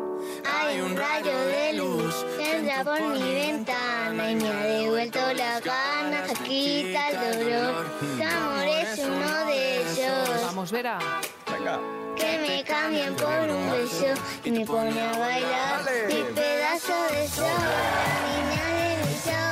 Hay 0.45 0.81
un 0.81 0.97
rayo 0.97 1.37
de 1.47 1.73
luz 1.75 2.15
que 2.37 2.57
entra 2.57 2.85
por 2.85 3.01
mi 3.01 3.35
ventana 3.35 4.31
y 4.31 4.37
me 4.37 4.49
ha 4.49 4.65
devuelto 4.65 5.21
la 5.35 5.61
gana, 5.61 6.25
quita 6.45 7.09
el 7.11 7.45
dolor. 7.45 7.87
Tu 8.01 8.23
amor 8.23 8.65
es 8.65 8.99
uno 8.99 9.47
de 9.47 9.77
ellos. 9.83 10.43
Vamos, 10.45 10.73
Vera. 10.73 10.99
Venga. 11.51 11.81
Que 12.17 12.39
me 12.39 12.65
cambien 12.65 13.15
por 13.17 13.51
un 13.51 13.71
beso 13.71 14.15
y 14.45 14.51
me 14.51 14.67
pone 14.67 15.01
a 15.01 15.19
bailar 15.19 15.83
mi 16.09 16.23
pedazo 16.35 16.95
de 17.11 17.29
sol. 17.29 17.47
La 17.47 18.19
niña 18.29 18.67
de 18.79 18.97
mis 19.07 19.27
ojos 19.27 19.52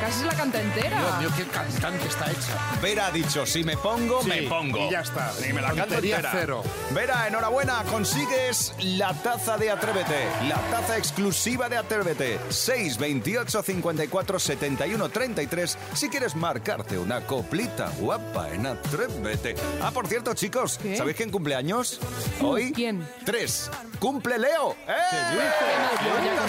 Casi 0.00 0.24
la 0.24 0.34
canta 0.34 0.60
entera. 0.60 0.98
Dios 0.98 1.18
mío, 1.18 1.30
qué 1.36 1.44
cantante 1.52 2.06
está 2.08 2.30
hecha. 2.30 2.56
Vera 2.82 3.06
ha 3.06 3.10
dicho, 3.10 3.44
si 3.46 3.62
me 3.64 3.76
pongo, 3.76 4.22
Sí, 4.22 4.28
me 4.28 4.42
pongo. 4.42 4.86
y 4.86 4.90
ya 4.90 5.00
está. 5.00 5.32
Ni 5.44 5.52
me 5.52 5.60
la 5.60 5.68
canto 5.68 5.82
Tontería 5.84 6.16
entera. 6.16 6.32
cero. 6.34 6.62
Vera, 6.90 7.26
enhorabuena, 7.28 7.82
consigues 7.84 8.74
la 8.80 9.12
taza 9.14 9.56
de 9.58 9.70
Atrévete. 9.70 10.26
La 10.48 10.56
taza 10.70 10.96
exclusiva 10.96 11.68
de 11.68 11.76
Atrévete. 11.76 12.38
6 12.48 12.98
28 12.98 13.62
54 13.62 14.38
71 14.38 15.08
33 15.08 15.78
si 15.94 16.08
quieres 16.08 16.34
marcarte 16.36 16.98
una 16.98 17.20
coplita 17.26 17.90
guapa 17.98 18.48
en 18.50 18.66
Atrévete. 18.66 19.54
Ah, 19.82 19.90
por 19.90 20.06
cierto, 20.06 20.34
chicos, 20.34 20.78
¿Qué? 20.82 20.96
¿sabéis 20.96 21.16
quién 21.16 21.30
cumple 21.30 21.54
años? 21.54 22.00
Hoy. 22.40 22.72
¿Quién? 22.72 23.06
Tres. 23.24 23.70
¡Cumple 23.98 24.38
Leo! 24.38 24.76
¡Eh! 24.86 24.92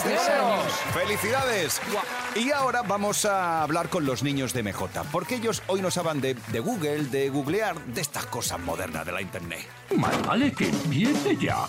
Leo! 0.06 0.64
¡Felicidades! 0.94 1.82
Y 2.36 2.52
ahora 2.52 2.84
vamos 2.84 3.09
a 3.10 3.64
hablar 3.64 3.90
con 3.90 4.06
los 4.06 4.22
niños 4.22 4.54
de 4.54 4.62
MJ, 4.62 5.04
porque 5.12 5.36
ellos 5.36 5.64
hoy 5.68 5.82
nos 5.82 5.98
hablan 5.98 6.22
de, 6.22 6.36
de 6.52 6.60
Google, 6.60 7.06
de 7.06 7.30
googlear, 7.30 7.76
de 7.86 8.02
estas 8.02 8.28
cosas 8.28 8.60
modernas 8.60 9.04
de 9.06 9.12
la 9.12 9.22
internet. 9.22 9.68
Más 9.96 10.22
vale 10.26 10.54
que 10.54 10.70
empiece 10.70 11.36
ya. 11.36 11.66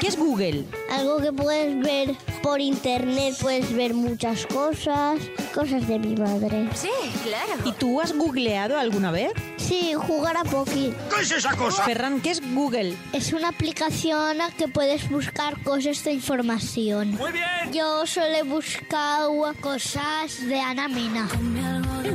¿Qué 0.00 0.08
es 0.08 0.16
Google? 0.16 0.64
Algo 0.90 1.20
que 1.20 1.32
puedes 1.32 1.80
ver 1.80 2.16
por 2.42 2.60
internet, 2.60 3.34
puedes 3.40 3.72
ver 3.72 3.94
muchas 3.94 4.46
cosas, 4.46 5.20
cosas 5.54 5.86
de 5.86 5.98
mi 5.98 6.16
madre. 6.16 6.68
Sí, 6.74 6.90
claro. 7.22 7.62
¿Y 7.64 7.72
tú 7.72 8.00
has 8.00 8.12
googleado 8.12 8.78
alguna 8.78 9.10
vez? 9.12 9.32
Sí, 9.68 9.92
jugar 9.92 10.34
a 10.34 10.44
Poki. 10.44 10.94
¿Qué 11.14 11.20
es 11.20 11.30
esa 11.30 11.54
cosa? 11.54 11.82
Ferran, 11.82 12.22
¿qué 12.22 12.30
es 12.30 12.54
Google? 12.54 12.96
Es 13.12 13.34
una 13.34 13.48
aplicación 13.48 14.40
a 14.40 14.50
que 14.50 14.66
puedes 14.66 15.10
buscar 15.10 15.62
cosas 15.62 16.02
de 16.04 16.12
información. 16.12 17.10
Muy 17.16 17.32
bien. 17.32 17.44
Yo 17.70 18.06
solo 18.06 18.34
he 18.34 18.44
buscado 18.44 19.52
cosas 19.60 20.40
de 20.46 20.58
Ana 20.58 20.88
Mena. 20.88 21.28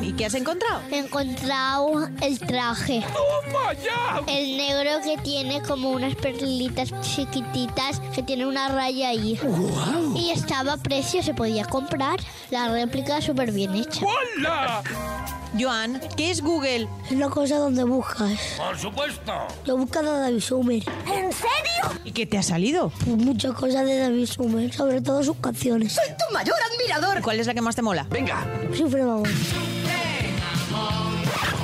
¿Y 0.02 0.14
qué 0.14 0.26
has 0.26 0.34
encontrado? 0.34 0.82
He 0.90 0.98
encontrado 0.98 2.10
el 2.22 2.40
traje. 2.40 3.06
¡Toma 3.14 3.74
ya! 3.74 4.24
El 4.28 4.58
negro 4.58 4.90
que 5.04 5.22
tiene 5.22 5.62
como 5.62 5.92
unas 5.92 6.16
perlitas 6.16 6.92
chiquititas 7.02 8.00
que 8.16 8.24
tiene 8.24 8.48
una 8.48 8.70
raya 8.70 9.10
ahí. 9.10 9.40
Y 10.16 10.32
estaba 10.32 10.74
a 10.74 10.78
precio, 10.78 11.22
se 11.22 11.36
podía 11.36 11.66
comprar. 11.66 12.20
La 12.50 12.70
réplica 12.70 13.22
súper 13.22 13.52
bien 13.52 13.76
hecha. 13.76 14.04
¡Hola! 14.08 14.82
Joan, 15.60 16.02
¿qué 16.18 16.32
es 16.32 16.42
Google? 16.42 16.88
Es 17.06 17.12
una 17.12 17.30
cosa 17.30 17.58
donde 17.58 17.84
buscas. 17.84 18.40
Por 18.58 18.78
supuesto. 18.78 19.32
Lo 19.66 19.78
buscas 19.78 20.04
de 20.04 20.10
David 20.10 20.40
Sumer. 20.40 20.84
¿En 21.06 21.32
serio? 21.32 22.02
¿Y 22.04 22.12
qué 22.12 22.26
te 22.26 22.38
ha 22.38 22.44
salido? 22.44 22.92
Pues 23.06 23.18
muchas 23.18 23.54
cosas 23.54 23.86
de 23.86 24.00
David 24.00 24.26
Sumer, 24.26 24.74
sobre 24.74 25.02
todo 25.02 25.24
sus 25.24 25.38
canciones. 25.38 25.94
¡Soy 25.94 26.08
tu 26.08 26.34
mayor 26.34 26.56
admirador! 26.72 27.22
¿Cuál 27.22 27.40
es 27.40 27.48
la 27.48 27.54
que 27.54 27.62
más 27.62 27.76
te 27.76 27.82
mola? 27.84 28.08
Venga. 28.10 28.46
Siempre 28.74 29.04
vamos. 29.04 29.30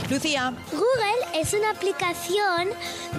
Lucía. 0.10 0.54
Google 0.72 1.40
es 1.40 1.54
una 1.54 1.70
aplicación 1.70 2.70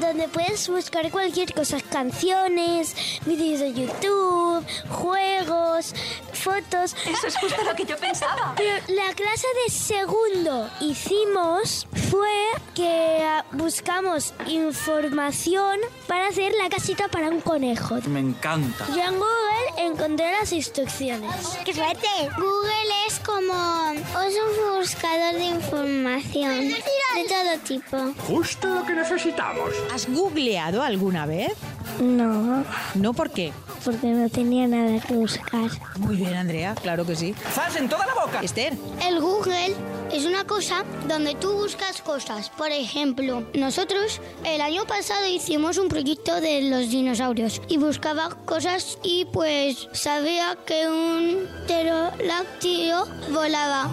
donde 0.00 0.26
puedes 0.28 0.68
buscar 0.68 1.08
cualquier 1.10 1.54
cosa, 1.54 1.78
canciones, 1.80 2.96
vídeos 3.26 3.60
de 3.60 3.72
YouTube, 3.72 4.49
juegos, 4.88 5.94
fotos. 6.32 6.94
Eso 7.06 7.26
es 7.26 7.36
justo 7.36 7.62
lo 7.64 7.74
que 7.74 7.84
yo 7.84 7.96
pensaba. 7.96 8.54
Pero 8.56 8.72
la 8.88 9.14
clase 9.14 9.46
de 9.64 9.72
segundo 9.72 10.70
hicimos 10.80 11.86
fue 12.10 12.28
que 12.74 13.22
ah, 13.22 13.44
buscamos 13.52 14.34
información 14.46 15.80
para 16.06 16.28
hacer 16.28 16.52
la 16.62 16.68
casita 16.68 17.08
para 17.08 17.28
un 17.28 17.40
conejo. 17.40 17.96
Me 18.06 18.20
encanta. 18.20 18.86
Yo 18.88 19.02
en 19.02 19.14
Google 19.14 19.86
encontré 19.86 20.30
las 20.32 20.52
instrucciones. 20.52 21.30
¡Qué 21.64 21.74
suerte! 21.74 22.08
Google 22.36 23.06
es 23.06 23.18
como 23.20 23.92
es 23.92 24.34
un 24.34 24.78
buscador 24.78 25.34
de 25.34 25.44
información 25.44 26.68
de 26.68 27.24
todo 27.28 27.58
tipo. 27.64 28.14
Justo 28.26 28.68
lo 28.68 28.84
que 28.84 28.94
necesitamos. 28.94 29.70
¿Has 29.92 30.08
googleado 30.08 30.82
alguna 30.82 31.26
vez? 31.26 31.52
No, 31.98 32.64
¿No 32.94 33.12
por 33.12 33.30
qué? 33.30 33.52
porque 33.84 34.08
no 34.08 34.28
tenía 34.28 34.66
nada 34.66 35.00
que 35.00 35.14
buscar. 35.14 35.70
Muy 35.96 36.16
bien, 36.16 36.34
Andrea, 36.34 36.74
claro 36.74 37.06
que 37.06 37.16
sí. 37.16 37.34
¡Zas 37.54 37.76
en 37.76 37.88
toda 37.88 38.04
la 38.06 38.12
boca! 38.14 38.40
Esther. 38.42 38.74
El 39.08 39.20
Google 39.20 39.74
es 40.12 40.26
una 40.26 40.44
cosa 40.44 40.84
donde 41.08 41.34
tú 41.34 41.52
buscas 41.54 42.02
cosas. 42.02 42.50
Por 42.50 42.70
ejemplo, 42.70 43.42
nosotros 43.54 44.20
el 44.44 44.60
año 44.60 44.84
pasado 44.84 45.26
hicimos 45.26 45.78
un 45.78 45.88
proyecto 45.88 46.42
de 46.42 46.62
los 46.68 46.90
dinosaurios 46.90 47.62
y 47.68 47.78
buscaba 47.78 48.28
cosas 48.44 48.98
y 49.02 49.24
pues 49.32 49.88
sabía 49.92 50.58
que 50.66 50.86
un 50.86 51.46
pterodáctilo 51.66 53.06
volaba. 53.32 53.88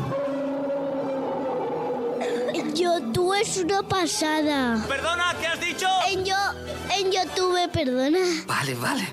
YouTube 2.73 3.33
es 3.41 3.57
una 3.57 3.83
pasada. 3.83 4.83
Perdona, 4.87 5.35
¿qué 5.39 5.47
has 5.47 5.59
dicho? 5.59 5.87
En 6.09 6.25
yo, 6.25 6.35
en 6.97 7.11
YouTube, 7.11 7.69
perdona. 7.71 8.19
Vale, 8.45 8.75
vale. 8.75 9.07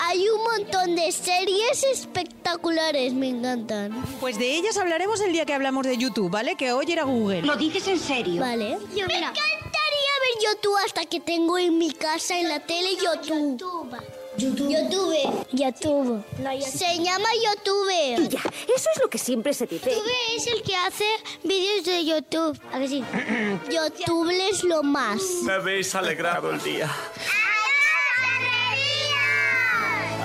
Hay 0.00 0.28
un 0.28 0.42
montón 0.42 0.96
de 0.96 1.12
series 1.12 1.84
espectaculares, 1.84 3.12
me 3.12 3.28
encantan. 3.28 3.92
Pues 4.20 4.38
de 4.38 4.56
ellas 4.56 4.76
hablaremos 4.76 5.20
el 5.20 5.32
día 5.32 5.44
que 5.44 5.54
hablamos 5.54 5.86
de 5.86 5.96
YouTube, 5.96 6.30
¿vale? 6.30 6.56
Que 6.56 6.72
hoy 6.72 6.86
era 6.90 7.04
Google. 7.04 7.42
¿Lo 7.42 7.56
dices 7.56 7.86
en 7.88 7.98
serio? 7.98 8.40
Vale. 8.40 8.78
Me 8.78 9.02
encantaría 9.02 9.40
ver 9.40 10.42
YouTube 10.42 10.76
hasta 10.84 11.04
que 11.06 11.20
tengo 11.20 11.58
en 11.58 11.78
mi 11.78 11.92
casa 11.92 12.38
en 12.38 12.48
la 12.48 12.60
tele 12.60 12.96
YouTube. 12.96 13.58
YouTube. 13.58 13.96
YouTube. 14.40 15.46
YouTube. 15.52 16.24
Se 16.64 16.96
llama 17.02 17.28
YouTube. 17.44 18.28
Ya, 18.30 18.40
eso 18.74 18.88
es 18.94 19.00
lo 19.02 19.08
que 19.10 19.18
siempre 19.18 19.52
se 19.52 19.66
dice. 19.66 19.90
YouTube 19.90 20.10
es 20.36 20.46
el 20.46 20.62
que 20.62 20.76
hace 20.76 21.04
vídeos 21.44 21.84
de 21.84 22.04
YouTube. 22.04 22.58
¿A 22.72 22.78
que 22.78 22.88
sí? 22.88 23.04
YouTube 23.70 24.30
es 24.50 24.64
lo 24.64 24.82
más. 24.82 25.20
Me 25.44 25.52
habéis 25.52 25.94
alegrado 25.94 26.50
el 26.50 26.62
día. 26.62 26.90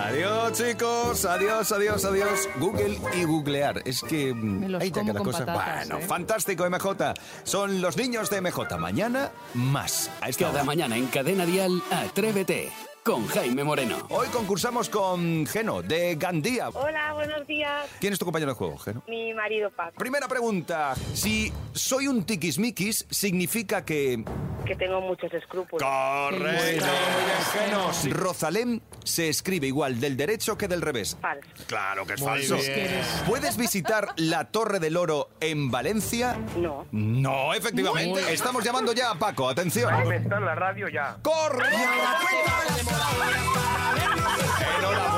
Adiós, 0.06 0.54
chicos. 0.54 1.26
Adiós, 1.26 1.72
adiós, 1.74 2.06
adiós. 2.06 2.48
Google 2.58 2.98
y 3.16 3.26
googlear. 3.26 3.82
Es 3.86 4.02
que. 4.02 4.34
Ahí 4.80 4.90
te 4.92 5.02
cosa. 5.14 5.46
patatas, 5.46 5.88
Bueno, 5.88 5.98
¿eh? 6.04 6.08
fantástico, 6.08 6.70
MJ. 6.70 7.14
Son 7.44 7.82
los 7.82 7.98
niños 7.98 8.30
de 8.30 8.40
MJ. 8.40 8.78
Mañana, 8.78 9.32
más. 9.54 10.10
A 10.22 10.30
esta 10.30 10.46
Cada 10.46 10.54
hora. 10.60 10.64
mañana 10.64 10.96
en 10.96 11.08
Cadena 11.08 11.46
Dial, 11.46 11.82
Atrévete 11.92 12.72
con 13.06 13.28
Jaime 13.28 13.64
Moreno. 13.64 13.98
Hoy 14.10 14.28
concursamos 14.30 14.90
con 14.90 15.46
Geno, 15.46 15.84
de 15.84 16.16
Gandía. 16.16 16.70
Hola, 16.70 17.14
buenos 17.14 17.46
días. 17.46 17.88
¿Quién 18.00 18.14
es 18.14 18.18
tu 18.18 18.26
compañero 18.26 18.54
de 18.54 18.58
juego, 18.58 18.80
Geno? 18.80 19.04
Mi 19.08 19.32
marido 19.32 19.70
Paco. 19.70 19.96
Primera 19.96 20.28
pregunta. 20.28 20.96
Si 21.14 21.54
soy 21.72 22.08
un 22.08 22.24
tiquismiquis, 22.26 23.06
significa 23.12 23.86
que... 23.86 24.26
Que 24.66 24.76
tengo 24.76 25.00
muchos 25.02 25.32
escrúpulos. 25.34 25.88
Correcto. 25.88 26.86
Muy 26.86 27.60
Geno. 27.70 27.92
Rosalén 28.18 28.82
se 29.04 29.30
escribe 29.30 29.68
igual 29.68 30.00
del 30.00 30.18
derecho 30.18 30.58
que 30.58 30.68
del 30.68 30.82
revés. 30.82 31.18
Falso. 31.22 31.48
Claro 31.68 32.06
que 32.06 32.14
es 32.14 32.22
Muy 32.22 32.30
falso. 32.30 32.56
bien. 32.58 33.02
¿Puedes 33.28 33.58
visitar 33.58 34.08
la 34.18 34.46
Torre 34.46 34.80
del 34.80 34.98
Oro 34.98 35.30
en 35.40 35.70
Valencia? 35.70 36.38
No. 36.58 36.86
No, 36.92 37.54
efectivamente. 37.54 38.34
Estamos 38.34 38.64
llamando 38.64 38.94
ya 38.94 39.12
a 39.12 39.16
Paco. 39.20 39.48
Atención. 39.50 39.94
está 40.12 40.38
en 40.38 40.46
la 40.46 40.56
radio 40.56 40.90
ya. 40.90 41.18
¡Correcto! 41.22 41.78
Enhorabuena. 44.80 45.15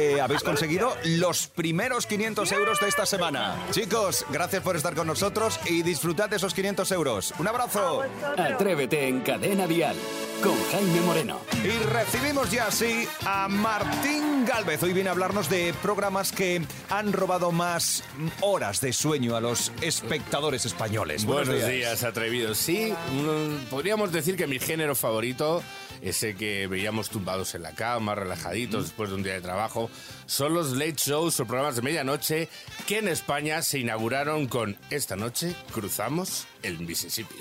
Eh, 0.00 0.20
habéis 0.20 0.42
conseguido 0.42 0.94
los 1.04 1.46
primeros 1.46 2.06
500 2.06 2.52
euros 2.52 2.80
de 2.80 2.88
esta 2.88 3.06
semana. 3.06 3.56
Chicos, 3.70 4.24
gracias 4.30 4.62
por 4.62 4.76
estar 4.76 4.94
con 4.94 5.06
nosotros 5.06 5.58
y 5.66 5.82
disfrutad 5.82 6.28
de 6.28 6.36
esos 6.36 6.54
500 6.54 6.90
euros. 6.92 7.34
Un 7.38 7.48
abrazo. 7.48 8.02
Atrévete 8.36 9.08
en 9.08 9.20
Cadena 9.20 9.66
Dial 9.66 9.96
con 10.42 10.56
Jaime 10.70 11.00
Moreno. 11.02 11.40
Y 11.62 11.84
recibimos 11.86 12.50
ya 12.50 12.68
así 12.68 13.06
a 13.26 13.48
Martín 13.48 14.44
Galvez. 14.46 14.82
Hoy 14.82 14.92
viene 14.92 15.10
a 15.10 15.12
hablarnos 15.12 15.50
de 15.50 15.74
programas 15.82 16.32
que 16.32 16.62
han 16.88 17.12
robado 17.12 17.52
más 17.52 18.02
horas 18.40 18.80
de 18.80 18.92
sueño 18.92 19.36
a 19.36 19.40
los 19.40 19.70
espectadores 19.82 20.64
españoles. 20.64 21.24
Buenos 21.24 21.66
días, 21.66 22.04
atrevidos. 22.04 22.58
Sí, 22.58 22.92
mm, 22.92 23.68
podríamos 23.68 24.12
decir 24.12 24.36
que 24.36 24.46
mi 24.46 24.58
género 24.58 24.94
favorito, 24.94 25.62
ese 26.02 26.34
que 26.34 26.66
veíamos 26.66 27.10
tumbados 27.10 27.54
en 27.54 27.62
la 27.62 27.72
cama, 27.72 28.14
relajaditos 28.14 28.84
después 28.84 29.10
de 29.10 29.16
un 29.16 29.22
día 29.22 29.34
de 29.34 29.40
trabajo, 29.40 29.90
son 30.26 30.54
los 30.54 30.72
late 30.72 30.94
shows 30.96 31.38
o 31.40 31.46
programas 31.46 31.76
de 31.76 31.82
medianoche 31.82 32.48
que 32.86 32.98
en 32.98 33.08
España 33.08 33.62
se 33.62 33.78
inauguraron 33.78 34.46
con 34.46 34.76
Esta 34.90 35.16
noche 35.16 35.54
cruzamos 35.72 36.46
el 36.62 36.78
Mississippi. 36.80 37.34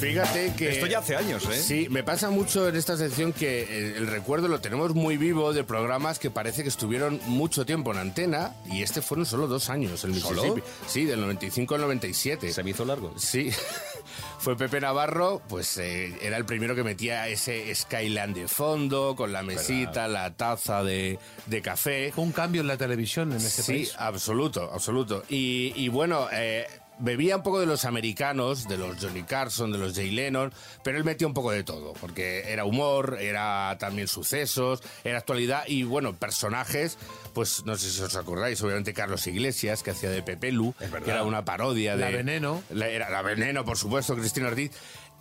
Fíjate 0.00 0.52
que... 0.56 0.70
Esto 0.72 0.86
ya 0.86 0.98
hace 0.98 1.14
años, 1.14 1.44
¿eh? 1.44 1.62
Sí, 1.62 1.86
me 1.88 2.02
pasa 2.02 2.28
mucho 2.28 2.68
en 2.68 2.74
esta 2.74 2.96
sección 2.96 3.32
que 3.32 3.62
el, 3.62 3.96
el 3.98 4.06
recuerdo 4.08 4.48
lo 4.48 4.60
tenemos 4.60 4.96
muy 4.96 5.16
vivo 5.16 5.52
de 5.52 5.62
programas 5.62 6.18
que 6.18 6.28
parece 6.28 6.64
que 6.64 6.68
estuvieron 6.70 7.20
mucho 7.26 7.64
tiempo 7.64 7.92
en 7.92 7.98
antena 7.98 8.52
y 8.68 8.82
este 8.82 9.00
fueron 9.00 9.26
solo 9.26 9.46
dos 9.46 9.70
años, 9.70 10.02
el 10.02 10.18
¿Solo? 10.20 10.42
Mississippi. 10.42 10.62
Sí, 10.88 11.04
del 11.04 11.20
95 11.20 11.76
al 11.76 11.80
97. 11.82 12.52
Se 12.52 12.64
me 12.64 12.70
hizo 12.70 12.84
largo. 12.84 13.14
Sí. 13.16 13.52
Fue 14.38 14.56
Pepe 14.56 14.80
Navarro, 14.80 15.42
pues 15.48 15.76
eh, 15.78 16.16
era 16.20 16.36
el 16.36 16.44
primero 16.44 16.74
que 16.74 16.82
metía 16.82 17.28
ese 17.28 17.74
Skyland 17.74 18.34
de 18.34 18.48
fondo, 18.48 19.14
con 19.16 19.32
la 19.32 19.42
mesita, 19.42 20.08
la 20.08 20.34
taza 20.34 20.82
de, 20.82 21.18
de 21.46 21.62
café. 21.62 22.12
Fue 22.14 22.24
un 22.24 22.32
cambio 22.32 22.60
en 22.60 22.66
la 22.66 22.76
televisión 22.76 23.32
en 23.32 23.40
Sí, 23.40 23.62
país. 23.72 23.94
absoluto, 23.98 24.70
absoluto. 24.72 25.22
Y, 25.28 25.72
y 25.76 25.88
bueno, 25.88 26.28
eh, 26.32 26.66
bebía 27.02 27.36
un 27.36 27.42
poco 27.42 27.60
de 27.60 27.66
los 27.66 27.84
americanos, 27.84 28.68
de 28.68 28.78
los 28.78 28.96
Johnny 28.98 29.24
Carson, 29.24 29.72
de 29.72 29.78
los 29.78 29.94
Jay 29.94 30.10
Lennon, 30.10 30.52
pero 30.84 30.96
él 30.98 31.04
metía 31.04 31.26
un 31.26 31.34
poco 31.34 31.50
de 31.50 31.64
todo, 31.64 31.92
porque 31.94 32.52
era 32.52 32.64
humor, 32.64 33.18
era 33.20 33.76
también 33.78 34.08
sucesos, 34.08 34.82
era 35.04 35.18
actualidad 35.18 35.64
y 35.66 35.82
bueno, 35.82 36.14
personajes, 36.14 36.98
pues 37.34 37.64
no 37.66 37.76
sé 37.76 37.90
si 37.90 38.00
os 38.00 38.14
acordáis, 38.16 38.62
obviamente 38.62 38.94
Carlos 38.94 39.26
Iglesias, 39.26 39.82
que 39.82 39.90
hacía 39.90 40.10
de 40.10 40.22
Pepe 40.22 40.52
Lu, 40.52 40.74
que 41.04 41.10
era 41.10 41.24
una 41.24 41.44
parodia 41.44 41.96
de... 41.96 42.02
La 42.02 42.10
Veneno. 42.10 42.62
La, 42.70 42.88
era 42.88 43.10
la 43.10 43.22
Veneno, 43.22 43.64
por 43.64 43.76
supuesto, 43.76 44.14
Cristina 44.14 44.48
Ortiz. 44.48 44.70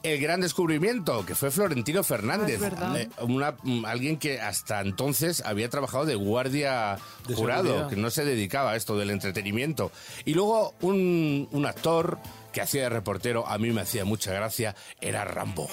El 0.03 0.19
gran 0.19 0.41
descubrimiento, 0.41 1.23
que 1.25 1.35
fue 1.35 1.51
Florentino 1.51 2.03
Fernández. 2.03 2.57
Ah, 2.59 2.63
verdad. 2.69 2.97
Eh, 2.99 3.09
una- 3.21 3.55
mm, 3.63 3.85
alguien 3.85 4.17
que 4.17 4.41
hasta 4.41 4.81
entonces 4.81 5.43
había 5.45 5.69
trabajado 5.69 6.05
de 6.05 6.15
guardia 6.15 6.97
De 7.27 7.35
jurado, 7.35 7.63
seguridad. 7.65 7.89
que 7.89 7.95
no 7.97 8.09
se 8.09 8.25
dedicaba 8.25 8.71
a 8.71 8.75
esto 8.75 8.97
del 8.97 9.11
entretenimiento. 9.11 9.91
Y 10.25 10.33
luego 10.33 10.73
un, 10.81 11.47
un 11.51 11.65
actor 11.67 12.17
que 12.51 12.61
hacía 12.61 12.83
de 12.83 12.89
reportero, 12.89 13.47
a 13.47 13.57
mí 13.59 13.69
me 13.71 13.81
hacía 13.81 14.03
mucha 14.03 14.33
gracia, 14.33 14.75
era 15.01 15.23
Rambo. 15.23 15.69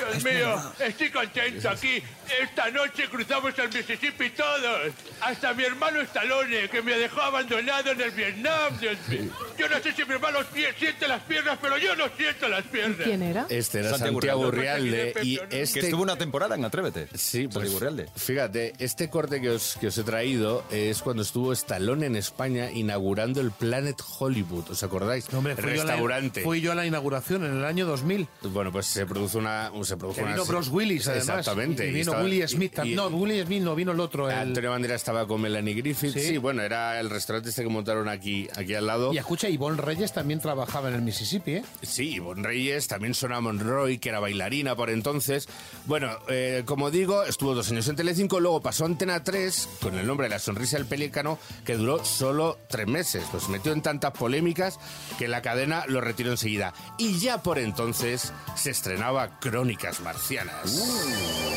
Dios 0.00 0.24
mío, 0.24 0.72
estoy 0.78 1.10
contento 1.10 1.70
aquí. 1.70 2.02
Esta 2.40 2.70
noche 2.70 3.08
cruzamos 3.08 3.58
el 3.58 3.68
Mississippi 3.68 4.30
todos. 4.30 4.92
Hasta 5.20 5.52
mi 5.54 5.64
hermano 5.64 6.00
Stallone, 6.02 6.68
que 6.68 6.80
me 6.82 6.96
dejó 6.96 7.20
abandonado 7.20 7.90
en 7.90 8.00
el 8.00 8.10
Vietnam. 8.12 8.78
Dios 8.80 8.96
mío. 9.08 9.32
Yo 9.58 9.68
no 9.68 9.78
sé 9.80 9.92
si 9.92 10.04
mi 10.04 10.14
hermano 10.14 10.38
siente 10.78 11.08
las 11.08 11.22
piernas, 11.22 11.58
pero 11.60 11.76
yo 11.78 11.94
no 11.96 12.04
siento 12.16 12.48
las 12.48 12.64
piernas. 12.64 12.98
¿Quién 13.04 13.22
era? 13.22 13.46
Este 13.48 13.80
era 13.80 13.90
Santiago 13.90 14.20
Santiago 14.20 14.40
Urrialde. 14.48 15.12
Urrialde 15.12 15.24
y 15.24 15.40
este 15.50 15.80
Que 15.80 15.86
estuvo 15.86 16.02
una 16.02 16.16
temporada 16.16 16.54
en 16.54 16.64
Atrévete. 16.64 17.08
Sí, 17.16 17.48
pues, 17.48 17.54
Santiago 17.54 17.76
Urrialde. 17.76 18.08
fíjate, 18.16 18.72
este 18.78 19.10
corte 19.10 19.40
que 19.40 19.50
os, 19.50 19.76
que 19.80 19.88
os 19.88 19.98
he 19.98 20.04
traído 20.04 20.64
es 20.70 21.02
cuando 21.02 21.22
estuvo 21.22 21.52
Stallone 21.52 22.06
en 22.06 22.16
España 22.16 22.70
inaugurando 22.70 23.40
el 23.40 23.50
Planet 23.50 24.00
Hollywood, 24.18 24.70
¿os 24.70 24.82
acordáis? 24.82 25.32
Hombre, 25.34 25.54
el 25.54 25.58
fui 25.58 25.74
yo, 25.74 25.82
a 25.82 25.84
la, 25.84 25.92
restaurante. 25.92 26.42
fui 26.42 26.60
yo 26.60 26.72
a 26.72 26.74
la 26.74 26.86
inauguración 26.86 27.44
en 27.44 27.56
el 27.56 27.64
año 27.64 27.86
2000. 27.86 28.28
Bueno, 28.42 28.72
pues 28.72 28.86
se 28.86 29.06
produjo 29.06 29.38
una... 29.38 29.70
Se 29.90 29.96
produjo 29.96 30.16
Que 30.18 30.22
una 30.22 30.32
vino 30.34 30.44
Bruce 30.44 30.70
Willis, 30.70 31.08
además. 31.08 31.38
Exactamente. 31.40 31.84
Y, 31.86 31.88
y 31.88 31.92
vino 31.92 32.00
estaba- 32.12 32.22
Willie 32.24 32.46
Smith. 32.48 32.72
y- 32.72 32.76
tam- 32.76 32.94
no, 32.94 33.06
Willie 33.08 33.44
Smith 33.44 33.62
no, 33.62 33.74
vino 33.74 33.92
el 33.92 34.00
otro. 34.00 34.30
el- 34.30 34.36
Antonio 34.36 34.70
Bandera 34.70 34.94
estaba 34.94 35.26
con 35.26 35.40
Melanie 35.40 35.74
Griffith. 35.74 36.12
Sí. 36.14 36.20
Sí. 36.20 36.38
bueno, 36.38 36.62
era 36.62 37.00
el 37.00 37.10
restaurante 37.10 37.48
este 37.50 37.62
que 37.62 37.68
montaron 37.68 38.08
aquí, 38.08 38.48
aquí 38.56 38.74
al 38.74 38.86
lado. 38.86 39.12
Y 39.12 39.18
escucha, 39.18 39.48
Ivonne 39.48 39.80
Reyes 39.80 40.12
también 40.12 40.38
trabajaba 40.40 40.88
en 40.88 40.94
el 40.94 41.02
Mississippi, 41.02 41.56
¿eh? 41.56 41.64
Sí, 41.82 42.14
Ivonne 42.14 42.42
Reyes, 42.46 42.86
también 42.88 43.14
Sona 43.14 43.40
Monroy, 43.40 43.98
que 43.98 44.08
era 44.10 44.20
bailarina 44.20 44.76
por 44.76 44.90
entonces. 44.90 45.48
Bueno, 45.86 46.10
eh, 46.28 46.62
como 46.64 46.90
digo, 46.90 47.24
estuvo 47.24 47.54
dos 47.54 47.68
años 47.70 47.88
en 47.88 47.96
Telecinco, 47.96 48.38
luego 48.38 48.60
pasó 48.62 48.84
a 48.84 48.86
Antena 48.86 49.24
3 49.24 49.68
con 49.80 49.98
el 49.98 50.06
nombre 50.06 50.26
de 50.26 50.30
La 50.30 50.38
Sonrisa 50.38 50.76
del 50.76 50.86
Pelícano, 50.86 51.38
que 51.64 51.76
duró 51.76 52.04
solo 52.04 52.58
tres 52.68 52.86
meses. 52.86 53.24
Pues 53.30 53.48
metió 53.48 53.72
en 53.72 53.82
tantas 53.82 54.12
polémicas 54.12 54.78
que 55.18 55.26
la 55.26 55.42
cadena 55.42 55.84
lo 55.88 56.00
retiró 56.00 56.30
enseguida. 56.30 56.72
Y 56.98 57.18
ya 57.18 57.42
por 57.42 57.58
entonces 57.58 58.32
se 58.54 58.70
estrenaba 58.70 59.38
Crónicas 59.80 60.00
Marcianas. 60.02 61.56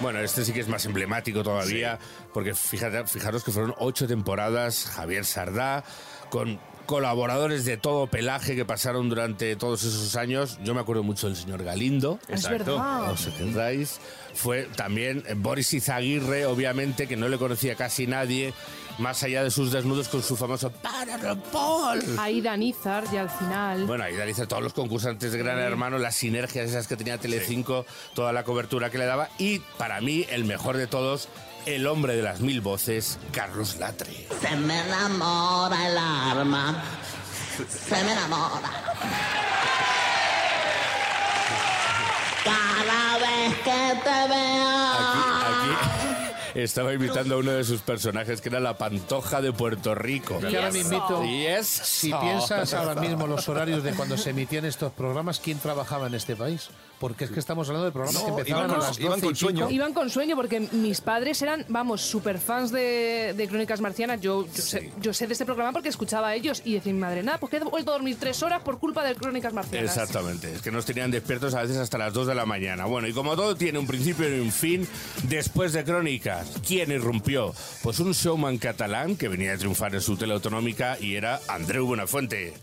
Bueno, 0.00 0.20
este 0.20 0.44
sí 0.44 0.52
que 0.52 0.60
es 0.60 0.68
más 0.68 0.84
emblemático 0.86 1.42
todavía, 1.42 1.98
porque 2.32 2.54
fíjate, 2.54 3.06
fijaros 3.06 3.44
que 3.44 3.50
fueron 3.50 3.74
ocho 3.78 4.06
temporadas, 4.06 4.86
Javier 4.86 5.24
Sardá, 5.24 5.84
con 6.30 6.58
colaboradores 6.86 7.64
de 7.64 7.76
todo 7.76 8.06
pelaje 8.06 8.54
que 8.56 8.64
pasaron 8.64 9.08
durante 9.08 9.56
todos 9.56 9.82
esos 9.84 10.16
años. 10.16 10.58
Yo 10.62 10.74
me 10.74 10.80
acuerdo 10.80 11.02
mucho 11.02 11.26
del 11.28 11.36
señor 11.36 11.62
Galindo. 11.64 12.18
Es 12.28 12.44
Exacto. 12.44 12.76
verdad. 12.76 13.10
¿Os 13.12 13.26
acordáis? 13.26 14.00
Fue 14.34 14.64
también 14.76 15.22
eh, 15.28 15.34
Boris 15.36 15.72
Izaguirre, 15.74 16.46
obviamente, 16.46 17.06
que 17.06 17.16
no 17.16 17.28
le 17.28 17.36
conocía 17.38 17.74
casi 17.74 18.06
nadie, 18.06 18.54
más 18.98 19.22
allá 19.22 19.44
de 19.44 19.50
sus 19.50 19.72
desnudos 19.72 20.08
con 20.08 20.22
su 20.22 20.36
famoso 20.36 20.70
"Para, 20.70 21.34
Paul". 21.34 22.02
Aida 22.18 22.56
Nízar, 22.56 23.04
ya 23.12 23.22
al 23.22 23.30
final. 23.30 23.84
Bueno, 23.84 24.04
ahí 24.04 24.14
dice 24.26 24.46
todos 24.46 24.62
los 24.62 24.72
concursantes 24.72 25.32
de 25.32 25.38
Gran 25.38 25.58
Hermano, 25.58 25.98
las 25.98 26.14
sinergias 26.16 26.70
esas 26.70 26.86
que 26.86 26.96
tenía 26.96 27.18
Telecinco, 27.18 27.84
toda 28.14 28.32
la 28.32 28.44
cobertura 28.44 28.90
que 28.90 28.98
le 28.98 29.04
daba 29.04 29.28
y 29.38 29.58
para 29.76 30.00
mí 30.00 30.24
el 30.30 30.44
mejor 30.44 30.76
de 30.78 30.86
todos, 30.86 31.28
el 31.66 31.86
hombre 31.86 32.16
de 32.16 32.22
las 32.22 32.40
mil 32.40 32.60
voces, 32.60 33.18
Carlos 33.32 33.76
Latre. 33.78 34.26
Se 34.40 34.56
me 34.56 34.80
enamora 34.80 35.88
el 35.88 35.98
arma. 35.98 36.82
Se 37.68 38.02
me 38.04 38.12
enamora. 38.12 38.70
Cada 42.44 43.18
vez 43.18 43.54
que 43.58 44.00
te 44.02 44.28
veo. 44.28 44.72
Aquí 44.98 46.11
estaba 46.54 46.92
imitando 46.92 47.36
a 47.36 47.38
uno 47.38 47.52
de 47.52 47.64
sus 47.64 47.80
personajes 47.80 48.40
que 48.40 48.48
era 48.48 48.60
la 48.60 48.76
Pantoja 48.78 49.40
de 49.40 49.52
Puerto 49.52 49.94
Rico. 49.94 50.34
Ahora 50.34 50.70
Y 51.24 51.46
es 51.46 51.66
si 51.66 52.12
piensas 52.12 52.74
ahora 52.74 53.00
mismo 53.00 53.26
los 53.26 53.48
horarios 53.48 53.82
de 53.82 53.92
cuando 53.92 54.16
se 54.16 54.30
emitían 54.30 54.64
estos 54.64 54.92
programas, 54.92 55.40
¿quién 55.40 55.58
trabajaba 55.58 56.06
en 56.06 56.14
este 56.14 56.36
país? 56.36 56.70
Porque 57.02 57.24
es 57.24 57.32
que 57.32 57.40
estamos 57.40 57.66
hablando 57.68 57.86
de 57.86 57.90
programas 57.90 58.22
No, 58.22 58.36
que 58.36 58.40
empezaban 58.42 58.70
iban 58.70 58.80
a 58.80 58.84
las 58.84 58.96
12 58.96 59.02
iban 59.02 59.20
con 59.20 59.34
sueño. 59.34 59.70
Iban 59.70 59.92
con 59.92 60.08
sueño 60.08 60.36
porque 60.36 60.60
mis 60.60 61.00
padres 61.00 61.42
eran, 61.42 61.64
vamos, 61.68 62.00
super 62.00 62.38
fans 62.38 62.70
de, 62.70 63.34
de 63.36 63.48
Crónicas 63.48 63.80
Marcianas. 63.80 64.20
Yo, 64.20 64.46
yo, 64.46 64.62
sé, 64.62 64.92
yo 65.00 65.12
sé 65.12 65.26
de 65.26 65.32
este 65.32 65.44
programa 65.44 65.72
porque 65.72 65.88
escuchaba 65.88 66.28
a 66.28 66.34
ellos 66.36 66.62
y 66.64 66.74
decía 66.74 66.92
mi 66.92 67.00
madre, 67.00 67.24
nada, 67.24 67.38
pues 67.38 67.50
que 67.50 67.56
he 67.56 67.60
vuelto 67.64 67.90
a 67.90 67.94
dormir 67.94 68.16
tres 68.20 68.40
horas 68.44 68.62
por 68.62 68.78
culpa 68.78 69.02
de 69.02 69.16
Crónicas 69.16 69.52
Marcianas. 69.52 69.90
Exactamente, 69.90 70.52
es 70.52 70.62
que 70.62 70.70
nos 70.70 70.84
tenían 70.84 71.10
despiertos 71.10 71.54
a 71.54 71.62
veces 71.62 71.78
hasta 71.78 71.98
las 71.98 72.14
2 72.14 72.28
de 72.28 72.34
la 72.36 72.46
mañana. 72.46 72.84
Bueno, 72.84 73.08
y 73.08 73.12
como 73.12 73.34
todo 73.34 73.56
tiene 73.56 73.80
un 73.80 73.86
principio 73.88 74.28
y 74.36 74.38
un 74.38 74.52
fin, 74.52 74.86
después 75.24 75.72
de 75.72 75.82
Crónicas, 75.82 76.41
¿quién 76.66 76.90
irrumpió? 76.90 77.54
Pues 77.82 78.00
un 78.00 78.12
showman 78.12 78.58
catalán 78.58 79.16
que 79.16 79.28
venía 79.28 79.54
a 79.54 79.58
triunfar 79.58 79.94
en 79.94 80.00
su 80.00 80.16
tele 80.16 80.34
autonómica 80.34 80.98
y 81.00 81.16
era 81.16 81.40
Andreu 81.48 81.86
Buenafuente. 81.86 82.54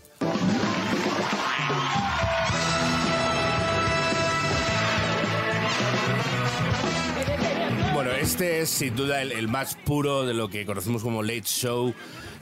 Bueno, 7.93 8.11
este 8.11 8.61
es 8.61 8.69
sin 8.69 8.95
duda 8.95 9.21
el, 9.21 9.31
el 9.31 9.47
más 9.47 9.75
puro 9.75 10.25
de 10.25 10.33
lo 10.33 10.49
que 10.49 10.65
conocemos 10.65 11.03
como 11.03 11.21
late 11.21 11.43
show. 11.43 11.93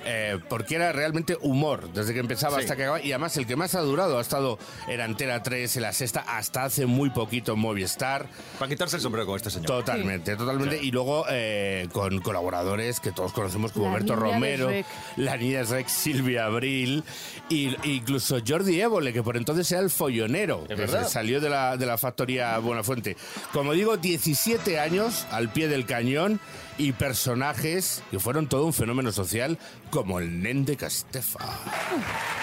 Eh, 0.08 0.40
porque 0.50 0.76
era 0.76 0.92
realmente 0.94 1.38
humor, 1.42 1.92
desde 1.94 2.14
que 2.14 2.20
empezaba 2.20 2.56
Sí. 2.58 2.62
hasta 2.64 2.76
que 2.76 2.84
acababa. 2.84 3.04
Y 3.04 3.12
además, 3.12 3.36
el 3.38 3.46
que 3.46 3.56
más 3.56 3.76
ha 3.76 3.82
durado 3.82 4.18
ha 4.18 4.22
estado 4.22 4.58
en 4.88 5.02
Antena 5.02 5.44
3, 5.44 5.76
en 5.76 5.82
la 5.84 5.92
sexta, 5.94 6.22
hasta 6.22 6.64
hace 6.64 6.86
muy 6.86 7.10
poquito 7.10 7.54
en 7.54 7.60
Movistar. 7.60 8.28
Para 8.58 8.70
quitarse 8.70 8.96
el 8.96 9.02
sombrero 9.02 9.26
con 9.28 9.36
este 9.36 9.50
señor. 9.50 9.68
Totalmente, 9.68 10.36
totalmente. 10.36 10.80
Y 10.82 10.92
luego 10.92 11.26
eh, 11.30 11.88
con 11.92 12.20
colaboradores 12.22 13.00
que 13.00 13.12
todos 13.12 13.34
conocemos 13.34 13.72
como 13.74 13.92
Berto 13.92 14.16
Romero, 14.16 14.72
la 15.18 15.36
niña 15.38 15.64
Rex, 15.64 15.92
Silvia 15.92 16.46
Abril, 16.46 17.04
y, 17.50 17.76
e 17.84 17.90
incluso 17.90 18.38
Jordi 18.48 18.80
Évole, 18.82 19.12
que 19.12 19.22
por 19.24 19.36
entonces 19.38 19.70
era 19.72 19.82
el 19.82 19.90
follonero, 19.90 20.66
que 20.68 20.76
verdad. 20.76 21.04
se 21.06 21.12
salió 21.14 21.42
de 21.42 21.50
la, 21.50 21.76
de 21.78 21.86
la 21.86 21.98
factoría 21.98 22.58
Buenafuente. 22.60 23.18
Como 23.52 23.74
digo, 23.74 23.98
17 23.98 24.80
años 24.80 25.26
al 25.32 25.50
pie 25.50 25.68
del 25.68 25.86
cañón 25.86 26.40
y 26.78 26.92
personajes 26.94 28.04
que 28.12 28.20
fueron 28.20 28.48
todo 28.48 28.66
un 28.66 28.74
fenómeno 28.74 29.12
social, 29.12 29.58
como 29.90 30.20
el 30.20 30.42
Nen 30.42 30.66
de 30.66 30.78
Castefa. 30.78 31.40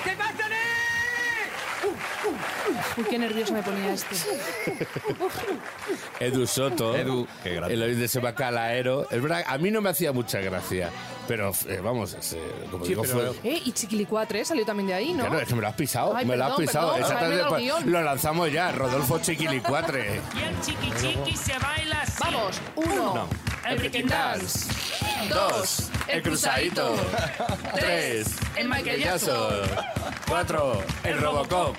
¿Qué 0.05 0.11
pasa, 0.17 0.33
Uy, 2.97 3.05
qué 3.11 3.19
nervioso 3.19 3.53
me 3.53 3.63
ponía 3.63 3.93
este. 3.93 4.15
Edu 6.21 6.47
Soto, 6.47 6.97
Edu, 6.97 7.27
qué 7.43 7.55
grande. 7.57 7.75
el 7.75 7.83
oído 7.83 7.99
de 7.99 8.05
ese 8.05 8.21
bacalaero. 8.21 9.09
Es 9.11 9.21
verdad, 9.21 9.45
a 9.47 9.59
mí 9.59 9.71
no 9.71 9.81
me 9.81 9.91
hacía 9.91 10.13
mucha 10.13 10.39
gracia, 10.41 10.91
pero 11.27 11.53
eh, 11.69 11.81
vamos, 11.83 12.15
es, 12.15 12.35
eh, 12.35 12.39
como 12.71 12.85
Sí, 12.85 12.91
digo, 12.91 13.03
pero- 13.03 13.35
fue... 13.35 13.51
Eh, 13.53 13.63
y 13.65 13.73
Chiquilicuatre 13.73 14.45
salió 14.45 14.65
también 14.65 14.87
de 14.89 14.95
ahí, 14.95 15.13
¿no? 15.13 15.25
Claro, 15.27 15.41
es 15.41 15.49
que 15.49 15.55
me 15.57 15.61
lo 15.63 15.69
has 15.69 15.75
pisado, 15.75 16.15
Ay, 16.17 16.25
me 16.25 16.37
lo 16.37 16.45
has 16.45 16.51
perdón, 16.53 16.67
pisado. 16.67 16.93
perdón, 16.95 17.09
tráemelo 17.11 17.43
al 17.45 17.49
pues, 17.51 17.87
lo 17.87 18.03
lanzamos 18.03 18.53
ya, 18.53 18.73
Rodolfo 18.73 19.19
Chiquilicuatre. 19.19 20.21
Y 20.35 20.43
el 20.43 20.61
chiqui 20.61 20.93
chiqui 21.01 21.37
se 21.37 21.59
baila 21.59 22.01
así. 22.03 22.23
Vamos, 22.23 22.61
uno, 22.77 23.15
No. 23.15 23.29
El 23.67 23.79
Breaking 23.79 24.09
Dance. 24.09 24.69
Dos, 25.29 25.91
el 26.09 26.23
cruzadito. 26.23 26.97
Tres, 27.75 28.37
el 28.57 28.69
Jackson. 28.99 29.63
Cuatro, 30.29 30.83
el 31.03 31.21
Robocop. 31.21 31.77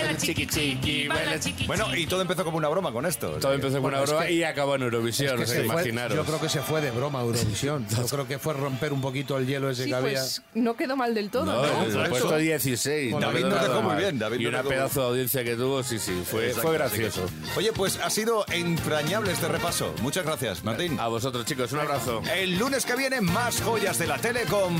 Baila 0.00 0.16
chiqui 0.18 0.46
chiqui, 0.46 1.08
baila 1.08 1.38
chiqui 1.40 1.66
Bueno, 1.66 1.94
y 1.94 2.06
todo 2.06 2.22
empezó 2.22 2.44
como 2.44 2.56
una 2.56 2.68
broma 2.68 2.92
con 2.92 3.06
esto. 3.06 3.30
Todo 3.40 3.52
empezó 3.52 3.80
Bueno, 3.80 3.98
una 3.98 4.04
es 4.04 4.10
broma 4.10 4.26
que- 4.26 4.32
y 4.32 4.42
acabó 4.44 4.74
en 4.76 4.82
Eurovisión, 4.82 5.36
Que 5.36 5.42
o 5.44 5.46
sea, 5.46 5.56
se 5.56 5.64
fue- 5.64 5.72
imaginaros. 5.74 6.16
yo 6.16 6.24
creo 6.24 6.40
que 6.40 6.48
se 6.48 6.60
fue 6.60 6.80
de 6.80 6.90
broma 6.90 7.20
Eurovisión. 7.20 7.86
Yo 7.96 8.06
creo 8.06 8.26
que 8.26 8.38
fue 8.38 8.54
romper 8.54 8.92
un 8.92 9.00
poquito 9.00 9.36
el 9.38 9.46
hielo 9.46 9.70
ese 9.70 9.84
Sí, 9.84 9.90
que 9.90 9.94
había. 9.96 10.12
pues 10.20 10.42
no 10.54 10.74
quedó 10.76 10.96
mal 10.96 11.14
del 11.14 11.30
todo, 11.30 11.44
No, 11.46 11.62
¿no? 11.62 11.84
por 11.94 12.08
puesto 12.08 12.28
eso. 12.28 12.36
16. 12.38 13.12
Bueno, 13.12 13.26
no 13.26 13.32
David 13.32 13.46
nada 13.46 13.68
dejó 13.68 13.82
muy 13.82 13.96
bien, 13.96 14.18
David 14.18 14.40
Y 14.40 14.46
una 14.46 14.62
pedazo 14.62 15.00
de 15.02 15.06
audiencia 15.08 15.44
que 15.44 15.54
tuvo, 15.56 15.82
sí, 15.82 15.98
sí, 15.98 16.22
fue, 16.24 16.50
fue 16.50 16.72
gracioso. 16.74 17.26
Oye, 17.56 17.72
pues 17.72 17.98
ha 18.02 18.10
sido 18.10 18.44
entrañable 18.52 19.32
este 19.32 19.48
repaso. 19.48 19.94
Muchas 20.02 20.24
gracias, 20.24 20.64
Martín. 20.64 20.98
A 20.98 21.08
vosotros, 21.08 21.44
chicos, 21.44 21.72
un 21.72 21.80
abrazo. 21.80 22.22
El 22.34 22.58
lunes 22.58 22.84
que 22.86 22.96
viene, 22.96 23.20
más 23.20 23.60
joyas 23.62 23.98
de 23.98 24.06
la 24.06 24.18
tele 24.18 24.42
con 24.44 24.74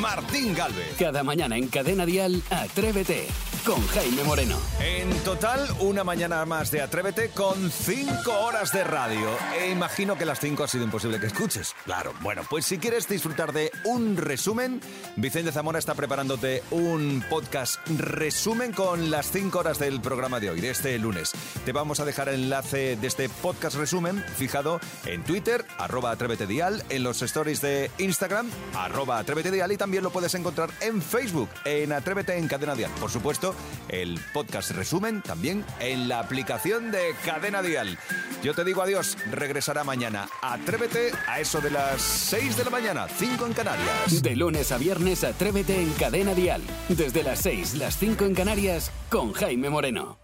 Martín 0.00 0.54
Galvez. 0.54 0.94
Cada 0.98 1.22
mañana 1.22 1.56
en 1.56 1.68
Cadena 1.68 2.06
Dial, 2.06 2.42
Atrévete 2.50 3.26
con 3.64 3.86
Jaime 3.88 4.24
Moreno. 4.24 4.56
En 4.80 5.10
total, 5.24 5.68
una 5.80 6.04
mañana 6.04 6.44
más 6.44 6.70
de 6.70 6.80
Atrévete 6.80 7.28
con 7.30 7.70
cinco 7.70 8.32
horas 8.40 8.72
de 8.72 8.82
radio. 8.82 9.28
E 9.58 9.70
imagino 9.70 10.16
que 10.16 10.24
las 10.24 10.40
cinco 10.40 10.64
ha 10.64 10.68
sido 10.68 10.84
imposible 10.84 11.20
que 11.20 11.26
escuches. 11.26 11.74
Claro, 11.84 12.12
bueno, 12.20 12.42
pues 12.48 12.64
si 12.66 12.78
quieres 12.78 13.08
disfrutar 13.08 13.52
de 13.52 13.70
un 13.84 14.16
resumen, 14.16 14.80
Vicente 15.16 15.52
Zamora 15.52 15.78
está 15.78 15.94
preparándote 15.94 16.62
un 16.70 17.24
podcast 17.28 17.80
resumen 17.98 18.72
con 18.72 19.10
las 19.10 19.30
cinco 19.30 19.60
horas 19.60 19.78
del 19.78 20.00
programa 20.00 20.40
de 20.40 20.50
hoy, 20.50 20.60
de 20.60 20.70
este 20.70 20.98
lunes. 20.98 21.32
Te 21.64 21.72
vamos 21.72 22.00
a 22.00 22.04
dejar 22.04 22.28
el 22.28 22.44
enlace 22.44 22.96
de 22.96 23.06
este 23.06 23.28
podcast 23.28 23.76
resumen 23.76 24.24
fijado 24.36 24.80
en 25.06 25.22
Twitter, 25.24 25.64
arroba 25.78 26.10
Atrévete 26.10 26.46
Dial, 26.46 26.82
en 26.88 27.02
los 27.02 27.22
stories 27.22 27.60
de 27.60 27.90
Instagram, 27.98 28.50
arroba 28.74 29.18
Atrévete 29.18 29.50
Dial 29.50 29.70
y 29.72 29.76
también 29.76 30.02
lo 30.02 30.10
puedes 30.10 30.34
encontrar 30.34 30.70
en 30.80 31.00
Facebook, 31.00 31.48
en 31.64 31.92
Atrévete 31.92 32.36
en 32.36 32.48
Cadena 32.48 32.74
Dial. 32.74 32.90
Por 33.00 33.10
supuesto, 33.10 33.51
el 33.88 34.18
podcast 34.32 34.70
resumen 34.70 35.22
también 35.22 35.64
en 35.80 36.08
la 36.08 36.20
aplicación 36.20 36.90
de 36.90 37.14
Cadena 37.24 37.62
Dial. 37.62 37.98
Yo 38.42 38.54
te 38.54 38.64
digo 38.64 38.82
adiós, 38.82 39.16
regresará 39.30 39.84
mañana. 39.84 40.28
Atrévete 40.40 41.12
a 41.28 41.40
eso 41.40 41.60
de 41.60 41.70
las 41.70 42.00
6 42.00 42.56
de 42.56 42.64
la 42.64 42.70
mañana, 42.70 43.06
5 43.08 43.46
en 43.46 43.52
Canarias. 43.52 44.22
De 44.22 44.36
lunes 44.36 44.72
a 44.72 44.78
viernes, 44.78 45.24
Atrévete 45.24 45.80
en 45.80 45.92
Cadena 45.92 46.34
Dial. 46.34 46.62
Desde 46.88 47.22
las 47.22 47.40
6, 47.40 47.74
las 47.74 47.96
5 47.98 48.24
en 48.24 48.34
Canarias, 48.34 48.90
con 49.10 49.32
Jaime 49.32 49.70
Moreno. 49.70 50.21